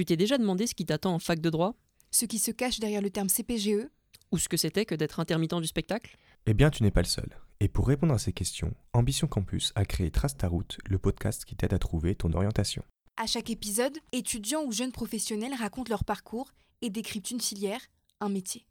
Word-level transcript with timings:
Tu 0.00 0.06
t'es 0.06 0.16
déjà 0.16 0.38
demandé 0.38 0.66
ce 0.66 0.74
qui 0.74 0.86
t'attend 0.86 1.12
en 1.12 1.18
fac 1.18 1.40
de 1.40 1.50
droit? 1.50 1.74
Ce 2.10 2.24
qui 2.24 2.38
se 2.38 2.50
cache 2.50 2.80
derrière 2.80 3.02
le 3.02 3.10
terme 3.10 3.28
CPGE 3.28 3.86
Ou 4.32 4.38
ce 4.38 4.48
que 4.48 4.56
c'était 4.56 4.86
que 4.86 4.94
d'être 4.94 5.20
intermittent 5.20 5.60
du 5.60 5.66
spectacle? 5.66 6.16
Eh 6.46 6.54
bien, 6.54 6.70
tu 6.70 6.82
n'es 6.82 6.90
pas 6.90 7.02
le 7.02 7.06
seul. 7.06 7.28
Et 7.60 7.68
pour 7.68 7.86
répondre 7.86 8.14
à 8.14 8.18
ces 8.18 8.32
questions, 8.32 8.72
Ambition 8.94 9.26
Campus 9.26 9.72
a 9.74 9.84
créé 9.84 10.10
Trace 10.10 10.38
ta 10.38 10.48
route, 10.48 10.78
le 10.86 10.98
podcast 10.98 11.44
qui 11.44 11.54
t'aide 11.54 11.74
à 11.74 11.78
trouver 11.78 12.14
ton 12.14 12.32
orientation. 12.32 12.82
À 13.18 13.26
chaque 13.26 13.50
épisode, 13.50 13.98
étudiants 14.12 14.64
ou 14.64 14.72
jeunes 14.72 14.90
professionnels 14.90 15.52
racontent 15.52 15.90
leur 15.90 16.04
parcours 16.04 16.52
et 16.80 16.88
décryptent 16.88 17.32
une 17.32 17.42
filière, 17.42 17.82
un 18.20 18.30
métier. 18.30 18.64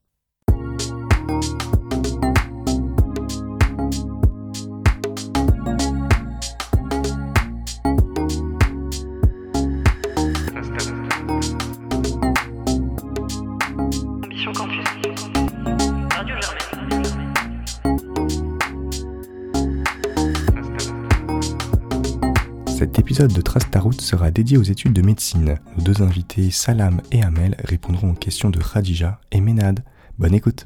Cet 23.19 23.25
épisode 23.25 23.37
de 23.37 23.41
Trace 23.41 23.69
ta 23.69 23.81
route 23.81 23.99
sera 23.99 24.31
dédié 24.31 24.57
aux 24.57 24.63
études 24.63 24.93
de 24.93 25.01
médecine. 25.01 25.57
Nos 25.75 25.83
deux 25.83 26.01
invités, 26.01 26.51
Salam 26.51 27.01
et 27.11 27.21
Amel, 27.21 27.57
répondront 27.65 28.11
aux 28.11 28.15
questions 28.15 28.49
de 28.49 28.59
Khadija 28.59 29.19
et 29.33 29.41
Ménade. 29.41 29.83
Bonne 30.17 30.33
écoute 30.33 30.63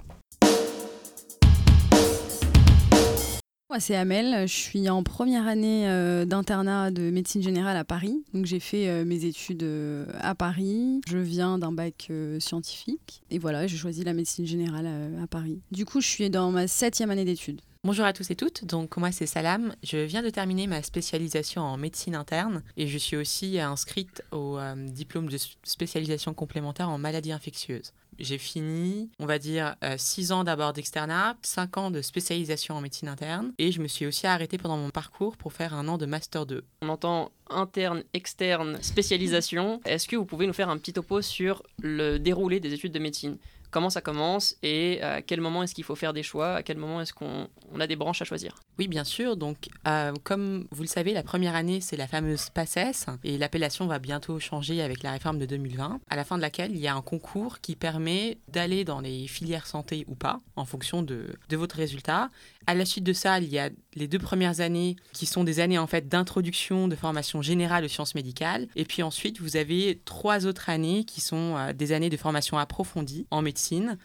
Moi, 3.71 3.79
c'est 3.79 3.95
Amel. 3.95 4.47
Je 4.47 4.53
suis 4.53 4.87
en 4.87 5.01
première 5.01 5.47
année 5.47 5.89
euh, 5.89 6.25
d'internat 6.25 6.91
de 6.91 7.09
médecine 7.09 7.41
générale 7.41 7.75
à 7.75 7.83
Paris. 7.83 8.23
Donc, 8.35 8.45
j'ai 8.45 8.59
fait 8.59 8.87
euh, 8.87 9.03
mes 9.03 9.25
études 9.25 9.63
euh, 9.63 10.05
à 10.21 10.35
Paris. 10.35 11.01
Je 11.07 11.17
viens 11.17 11.57
d'un 11.57 11.71
bac 11.71 12.11
scientifique. 12.37 13.23
Et 13.31 13.39
voilà, 13.39 13.65
j'ai 13.65 13.77
choisi 13.77 14.03
la 14.03 14.13
médecine 14.13 14.45
générale 14.45 14.87
à 15.23 15.25
Paris. 15.25 15.59
Du 15.71 15.85
coup, 15.85 16.01
je 16.01 16.07
suis 16.07 16.29
dans 16.29 16.51
ma 16.51 16.67
septième 16.67 17.09
année 17.09 17.25
d'études. 17.25 17.61
Bonjour 17.85 18.05
à 18.05 18.13
tous 18.13 18.31
et 18.31 18.35
toutes, 18.37 18.63
donc 18.63 18.95
moi 18.95 19.11
c'est 19.11 19.25
Salam, 19.25 19.75
je 19.83 19.97
viens 19.97 20.23
de 20.23 20.29
terminer 20.29 20.67
ma 20.67 20.81
spécialisation 20.81 21.63
en 21.63 21.75
médecine 21.75 22.15
interne 22.15 22.63
et 22.77 22.87
je 22.87 22.97
suis 22.97 23.17
aussi 23.17 23.59
inscrite 23.59 24.23
au 24.31 24.57
euh, 24.57 24.73
diplôme 24.87 25.27
de 25.27 25.35
spécialisation 25.63 26.33
complémentaire 26.33 26.87
en 26.87 26.97
maladies 26.97 27.33
infectieuses. 27.33 27.91
J'ai 28.19 28.37
fini, 28.37 29.09
on 29.19 29.25
va 29.25 29.37
dire, 29.37 29.75
6 29.97 30.31
ans 30.31 30.45
d'abord 30.45 30.71
d'externat, 30.71 31.35
5 31.41 31.77
ans 31.77 31.91
de 31.91 32.01
spécialisation 32.01 32.75
en 32.75 32.79
médecine 32.79 33.09
interne 33.09 33.51
et 33.57 33.73
je 33.73 33.81
me 33.81 33.87
suis 33.89 34.05
aussi 34.05 34.27
arrêtée 34.27 34.57
pendant 34.57 34.77
mon 34.77 34.89
parcours 34.89 35.35
pour 35.35 35.51
faire 35.51 35.73
un 35.73 35.89
an 35.89 35.97
de 35.97 36.05
master 36.05 36.45
2. 36.45 36.63
On 36.83 36.89
entend 36.89 37.31
interne, 37.49 38.03
externe, 38.13 38.77
spécialisation. 38.81 39.81
Est-ce 39.83 40.07
que 40.07 40.15
vous 40.15 40.25
pouvez 40.25 40.47
nous 40.47 40.53
faire 40.53 40.69
un 40.69 40.77
petit 40.77 40.93
topo 40.93 41.21
sur 41.21 41.63
le 41.81 42.17
déroulé 42.17 42.61
des 42.61 42.73
études 42.73 42.93
de 42.93 42.99
médecine? 42.99 43.37
Comment 43.73 43.89
ça 43.89 44.01
commence 44.01 44.55
et 44.61 45.01
à 45.01 45.23
quel 45.23 45.41
moment 45.41 45.63
est-ce 45.63 45.73
qu'il 45.73 45.83
faut 45.83 45.95
faire 45.95 46.13
des 46.13 46.21
choix 46.21 46.57
À 46.57 46.61
quel 46.61 46.77
moment 46.77 47.01
est-ce 47.01 47.11
qu'on 47.11 47.47
on 47.73 47.79
a 47.79 47.87
des 47.87 47.95
branches 47.95 48.21
à 48.21 48.25
choisir 48.25 48.53
Oui, 48.77 48.87
bien 48.87 49.03
sûr. 49.03 49.35
Donc, 49.35 49.67
euh, 49.87 50.13
comme 50.23 50.67
vous 50.69 50.83
le 50.83 50.87
savez, 50.87 51.11
la 51.11 51.23
première 51.23 51.55
année, 51.55 51.81
c'est 51.81 51.97
la 51.97 52.05
fameuse 52.05 52.51
PACES 52.51 53.07
et 53.23 53.39
l'appellation 53.39 53.87
va 53.87 53.97
bientôt 53.97 54.39
changer 54.39 54.83
avec 54.83 55.01
la 55.01 55.11
réforme 55.11 55.39
de 55.39 55.47
2020, 55.47 56.01
à 56.07 56.15
la 56.15 56.23
fin 56.23 56.37
de 56.37 56.43
laquelle 56.43 56.69
il 56.69 56.77
y 56.77 56.87
a 56.87 56.93
un 56.93 57.01
concours 57.01 57.61
qui 57.61 57.75
permet 57.75 58.37
d'aller 58.47 58.85
dans 58.85 58.99
les 58.99 59.25
filières 59.27 59.65
santé 59.65 60.05
ou 60.07 60.13
pas, 60.13 60.39
en 60.55 60.65
fonction 60.65 61.01
de 61.01 61.35
votre 61.49 61.75
résultat. 61.75 62.29
À 62.67 62.75
la 62.75 62.85
suite 62.85 63.03
de 63.03 63.13
ça, 63.13 63.39
il 63.39 63.49
y 63.49 63.59
a 63.59 63.69
les 63.95 64.07
deux 64.07 64.19
premières 64.19 64.59
années 64.61 64.95
qui 65.11 65.25
sont 65.25 65.43
des 65.43 65.59
années 65.59 65.77
en 65.77 65.87
fait 65.87 66.07
d'introduction, 66.07 66.87
de 66.87 66.95
formation 66.95 67.41
générale 67.41 67.85
aux 67.85 67.89
sciences 67.89 68.15
médicales. 68.15 68.67
Et 68.75 68.85
puis 68.85 69.03
ensuite, 69.03 69.39
vous 69.39 69.57
avez 69.57 70.01
trois 70.05 70.45
autres 70.45 70.69
années 70.69 71.03
qui 71.03 71.21
sont 71.21 71.55
euh, 71.57 71.73
des 71.73 71.91
années 71.91 72.09
de 72.09 72.17
formation 72.17 72.57
approfondie 72.57 73.27
en 73.31 73.41
médecine. 73.41 73.97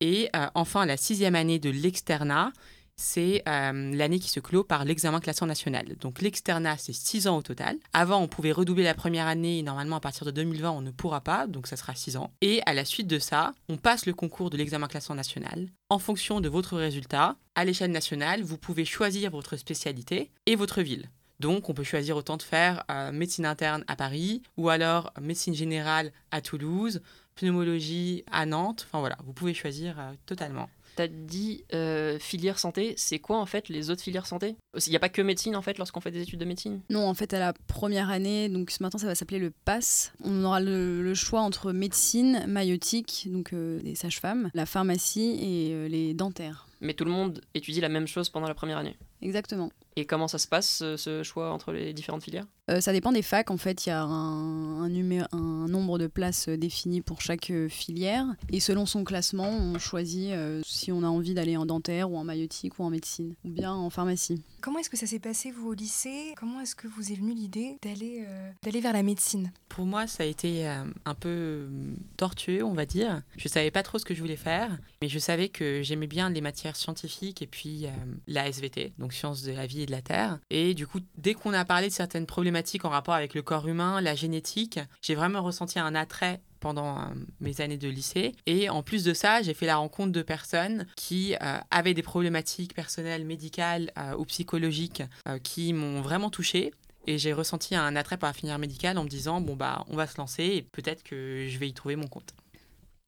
Et 0.00 0.28
euh, 0.36 0.46
enfin, 0.54 0.86
la 0.86 0.96
sixième 0.96 1.34
année 1.34 1.58
de 1.58 1.70
l'externat, 1.70 2.52
c'est 2.96 3.42
euh, 3.48 3.94
l'année 3.94 4.18
qui 4.18 4.28
se 4.28 4.40
clôt 4.40 4.64
par 4.64 4.84
l'examen 4.84 5.20
classant 5.20 5.46
national. 5.46 5.96
Donc 6.00 6.20
l'externat, 6.22 6.76
c'est 6.78 6.92
6 6.92 7.26
ans 7.28 7.38
au 7.38 7.42
total. 7.42 7.76
Avant, 7.92 8.20
on 8.20 8.28
pouvait 8.28 8.52
redoubler 8.52 8.84
la 8.84 8.94
première 8.94 9.26
année. 9.26 9.58
et 9.58 9.62
Normalement, 9.62 9.96
à 9.96 10.00
partir 10.00 10.26
de 10.26 10.30
2020, 10.30 10.70
on 10.70 10.80
ne 10.80 10.90
pourra 10.90 11.20
pas, 11.20 11.46
donc 11.46 11.66
ça 11.66 11.76
sera 11.76 11.94
6 11.94 12.16
ans. 12.16 12.32
Et 12.40 12.62
à 12.66 12.74
la 12.74 12.84
suite 12.84 13.06
de 13.06 13.18
ça, 13.18 13.52
on 13.68 13.76
passe 13.76 14.06
le 14.06 14.14
concours 14.14 14.50
de 14.50 14.56
l'examen 14.56 14.86
classant 14.86 15.14
national. 15.14 15.68
En 15.88 15.98
fonction 15.98 16.40
de 16.40 16.48
votre 16.48 16.76
résultat, 16.76 17.36
à 17.54 17.64
l'échelle 17.64 17.90
nationale, 17.90 18.42
vous 18.42 18.58
pouvez 18.58 18.84
choisir 18.84 19.30
votre 19.30 19.56
spécialité 19.56 20.30
et 20.46 20.56
votre 20.56 20.82
ville. 20.82 21.10
Donc, 21.40 21.68
on 21.68 21.74
peut 21.74 21.84
choisir 21.84 22.16
autant 22.16 22.36
de 22.36 22.42
faire 22.42 22.84
euh, 22.90 23.10
médecine 23.10 23.44
interne 23.44 23.84
à 23.88 23.96
Paris 23.96 24.42
ou 24.56 24.68
alors 24.68 25.12
médecine 25.20 25.54
générale 25.54 26.12
à 26.30 26.40
Toulouse, 26.40 27.02
pneumologie 27.34 28.24
à 28.30 28.46
Nantes. 28.46 28.86
Enfin 28.86 29.00
voilà, 29.00 29.18
vous 29.24 29.32
pouvez 29.32 29.52
choisir 29.52 29.98
euh, 29.98 30.12
totalement. 30.26 30.68
T'as 30.96 31.08
dit 31.08 31.64
euh, 31.72 32.18
filière 32.18 32.58
santé, 32.58 32.94
c'est 32.96 33.18
quoi 33.18 33.38
en 33.40 33.46
fait 33.46 33.68
les 33.68 33.90
autres 33.90 34.02
filières 34.02 34.26
santé? 34.26 34.56
Il 34.86 34.90
n'y 34.90 34.96
a 34.96 35.00
pas 35.00 35.08
que 35.08 35.22
médecine 35.22 35.56
en 35.56 35.62
fait 35.62 35.78
lorsqu'on 35.78 36.00
fait 36.00 36.10
des 36.10 36.22
études 36.22 36.38
de 36.40 36.44
médecine? 36.44 36.80
Non, 36.88 37.08
en 37.08 37.14
fait, 37.14 37.34
à 37.34 37.38
la 37.38 37.52
première 37.52 38.10
année, 38.10 38.48
donc 38.48 38.70
ce 38.70 38.82
matin, 38.82 38.98
ça 38.98 39.06
va 39.06 39.14
s'appeler 39.14 39.40
le 39.40 39.50
PASS. 39.64 40.12
On 40.22 40.44
aura 40.44 40.60
le, 40.60 41.02
le 41.02 41.14
choix 41.14 41.40
entre 41.40 41.72
médecine, 41.72 42.44
maïotique, 42.46 43.26
donc 43.30 43.52
euh, 43.52 43.80
les 43.82 43.94
sages-femmes, 43.94 44.50
la 44.54 44.66
pharmacie 44.66 45.36
et 45.40 45.72
euh, 45.72 45.88
les 45.88 46.14
dentaires. 46.14 46.68
Mais 46.80 46.94
tout 46.94 47.04
le 47.04 47.10
monde 47.10 47.40
étudie 47.54 47.80
la 47.80 47.88
même 47.88 48.06
chose 48.06 48.28
pendant 48.28 48.46
la 48.48 48.54
première 48.54 48.78
année? 48.78 48.96
Exactement. 49.22 49.70
Et 49.96 50.04
comment 50.06 50.28
ça 50.28 50.38
se 50.38 50.46
passe 50.48 50.68
ce, 50.68 50.96
ce 50.96 51.22
choix 51.22 51.50
entre 51.52 51.72
les 51.72 51.94
différentes 51.94 52.24
filières? 52.24 52.46
Euh, 52.68 52.80
ça 52.80 52.92
dépend 52.92 53.12
des 53.12 53.22
facs. 53.22 53.50
En 53.50 53.56
fait, 53.56 53.86
il 53.86 53.90
y 53.90 53.92
a 53.92 54.02
un, 54.02 54.82
un, 54.82 54.88
numé- 54.88 55.24
un 55.32 55.68
nombre 55.68 55.98
de 55.98 56.08
places 56.08 56.48
euh, 56.48 56.58
défini 56.58 57.00
pour 57.00 57.20
chaque 57.22 57.50
euh, 57.50 57.68
filière. 57.68 58.26
Et 58.52 58.60
selon 58.60 58.86
son 58.86 59.04
classement, 59.04 59.48
on 59.48 59.78
choisit 59.78 60.32
euh, 60.32 60.60
si 60.66 60.83
on 60.92 61.02
a 61.02 61.08
envie 61.08 61.34
d'aller 61.34 61.56
en 61.56 61.66
dentaire 61.66 62.10
ou 62.10 62.16
en 62.16 62.24
maïotique 62.24 62.78
ou 62.78 62.84
en 62.84 62.90
médecine 62.90 63.34
ou 63.44 63.50
bien 63.50 63.72
en 63.72 63.90
pharmacie. 63.90 64.42
Comment 64.60 64.78
est-ce 64.78 64.90
que 64.90 64.96
ça 64.96 65.06
s'est 65.06 65.18
passé, 65.18 65.50
vous, 65.50 65.68
au 65.68 65.74
lycée? 65.74 66.34
Comment 66.36 66.60
est-ce 66.60 66.74
que 66.74 66.88
vous 66.88 67.12
est 67.12 67.16
venue 67.16 67.34
l'idée 67.34 67.76
d'aller 67.82 68.24
euh, 68.26 68.50
d'aller 68.62 68.80
vers 68.80 68.92
la 68.92 69.02
médecine? 69.02 69.52
Pour 69.68 69.86
moi, 69.86 70.06
ça 70.06 70.22
a 70.22 70.26
été 70.26 70.68
euh, 70.68 70.84
un 71.04 71.14
peu 71.14 71.28
euh, 71.28 71.94
tortueux, 72.16 72.62
on 72.62 72.74
va 72.74 72.86
dire. 72.86 73.22
Je 73.36 73.48
savais 73.48 73.70
pas 73.70 73.82
trop 73.82 73.98
ce 73.98 74.04
que 74.04 74.14
je 74.14 74.20
voulais 74.20 74.36
faire, 74.36 74.78
mais 75.02 75.08
je 75.08 75.18
savais 75.18 75.48
que 75.48 75.82
j'aimais 75.82 76.06
bien 76.06 76.30
les 76.30 76.40
matières 76.40 76.76
scientifiques 76.76 77.42
et 77.42 77.46
puis 77.48 77.86
euh, 77.86 77.90
la 78.28 78.48
SVT, 78.48 78.92
donc 78.98 79.12
sciences 79.12 79.42
de 79.42 79.52
la 79.52 79.66
vie 79.66 79.82
et 79.82 79.86
de 79.86 79.90
la 79.90 80.00
terre. 80.00 80.38
Et 80.50 80.74
du 80.74 80.86
coup, 80.86 81.00
dès 81.18 81.34
qu'on 81.34 81.52
a 81.52 81.64
parlé 81.64 81.88
de 81.88 81.92
certaines 81.92 82.26
problématiques 82.26 82.84
en 82.84 82.88
rapport 82.88 83.14
avec 83.14 83.34
le 83.34 83.42
corps 83.42 83.66
humain, 83.66 84.00
la 84.00 84.14
génétique, 84.14 84.78
j'ai 85.02 85.16
vraiment 85.16 85.42
ressenti 85.42 85.78
un 85.78 85.94
attrait 85.94 86.40
pendant 86.64 86.98
euh, 86.98 87.02
mes 87.40 87.60
années 87.60 87.76
de 87.76 87.88
lycée. 87.88 88.32
Et 88.46 88.70
en 88.70 88.82
plus 88.82 89.04
de 89.04 89.12
ça, 89.12 89.42
j'ai 89.42 89.52
fait 89.52 89.66
la 89.66 89.76
rencontre 89.76 90.12
de 90.12 90.22
personnes 90.22 90.86
qui 90.96 91.34
euh, 91.34 91.58
avaient 91.70 91.92
des 91.92 92.02
problématiques 92.02 92.74
personnelles, 92.74 93.26
médicales 93.26 93.92
euh, 93.98 94.16
ou 94.16 94.24
psychologiques 94.24 95.02
qui 95.42 95.74
m'ont 95.74 96.00
vraiment 96.00 96.30
touchée. 96.30 96.72
Et 97.06 97.18
j'ai 97.18 97.34
ressenti 97.34 97.76
un 97.76 97.96
attrait 97.96 98.16
par 98.16 98.30
la 98.30 98.32
filière 98.32 98.58
médicale 98.58 98.96
en 98.96 99.04
me 99.04 99.10
disant, 99.10 99.42
bon, 99.42 99.56
bah, 99.56 99.84
on 99.90 99.96
va 99.96 100.06
se 100.06 100.16
lancer 100.16 100.44
et 100.44 100.62
peut-être 100.62 101.02
que 101.02 101.46
je 101.46 101.58
vais 101.58 101.68
y 101.68 101.74
trouver 101.74 101.96
mon 101.96 102.06
compte. 102.06 102.32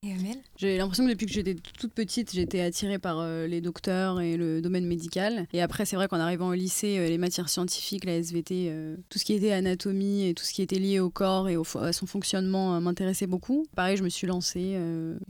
Et 0.07 0.13
Amel 0.13 0.39
J'ai 0.57 0.79
l'impression 0.79 1.05
que 1.05 1.11
depuis 1.11 1.27
que 1.27 1.33
j'étais 1.33 1.57
toute 1.79 1.93
petite, 1.93 2.33
j'étais 2.33 2.61
attirée 2.61 2.99
par 2.99 3.19
euh, 3.19 3.49
les 3.49 3.61
docteurs 3.61 4.21
et 4.21 4.37
le 4.37 4.63
domaine 4.63 4.87
médical. 4.87 5.47
Et 5.53 5.61
après, 5.61 5.85
c'est 5.85 5.97
vrai 5.97 6.07
qu'en 6.07 6.21
arrivant 6.21 6.49
au 6.49 6.55
lycée, 6.55 6.99
euh, 6.99 7.09
les 7.09 7.19
matières 7.19 7.49
scientifiques, 7.49 8.05
la 8.05 8.15
SVT, 8.15 8.69
euh, 8.69 8.97
tout 9.09 9.19
ce 9.19 9.25
qui 9.25 9.33
était 9.33 9.51
anatomie 9.51 10.29
et 10.29 10.35
tout 10.35 10.45
ce 10.45 10.53
qui 10.53 10.63
était 10.63 10.79
lié 10.79 11.01
au 11.01 11.11
corps 11.11 11.49
et 11.49 11.57
au 11.57 11.65
à 11.81 11.93
son 11.93 12.07
fonctionnement 12.07 12.81
m'intéressait 12.81 13.27
beaucoup. 13.27 13.67
Pareil, 13.75 13.97
je 13.97 14.05
me 14.05 14.09
suis 14.09 14.29
lancée 14.29 14.79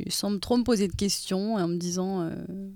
sans 0.08 0.38
trop 0.38 0.58
me 0.58 0.62
poser 0.62 0.86
de 0.86 0.94
questions 0.94 1.58
et 1.58 1.62
en 1.62 1.68
me 1.68 1.76
disant 1.76 2.30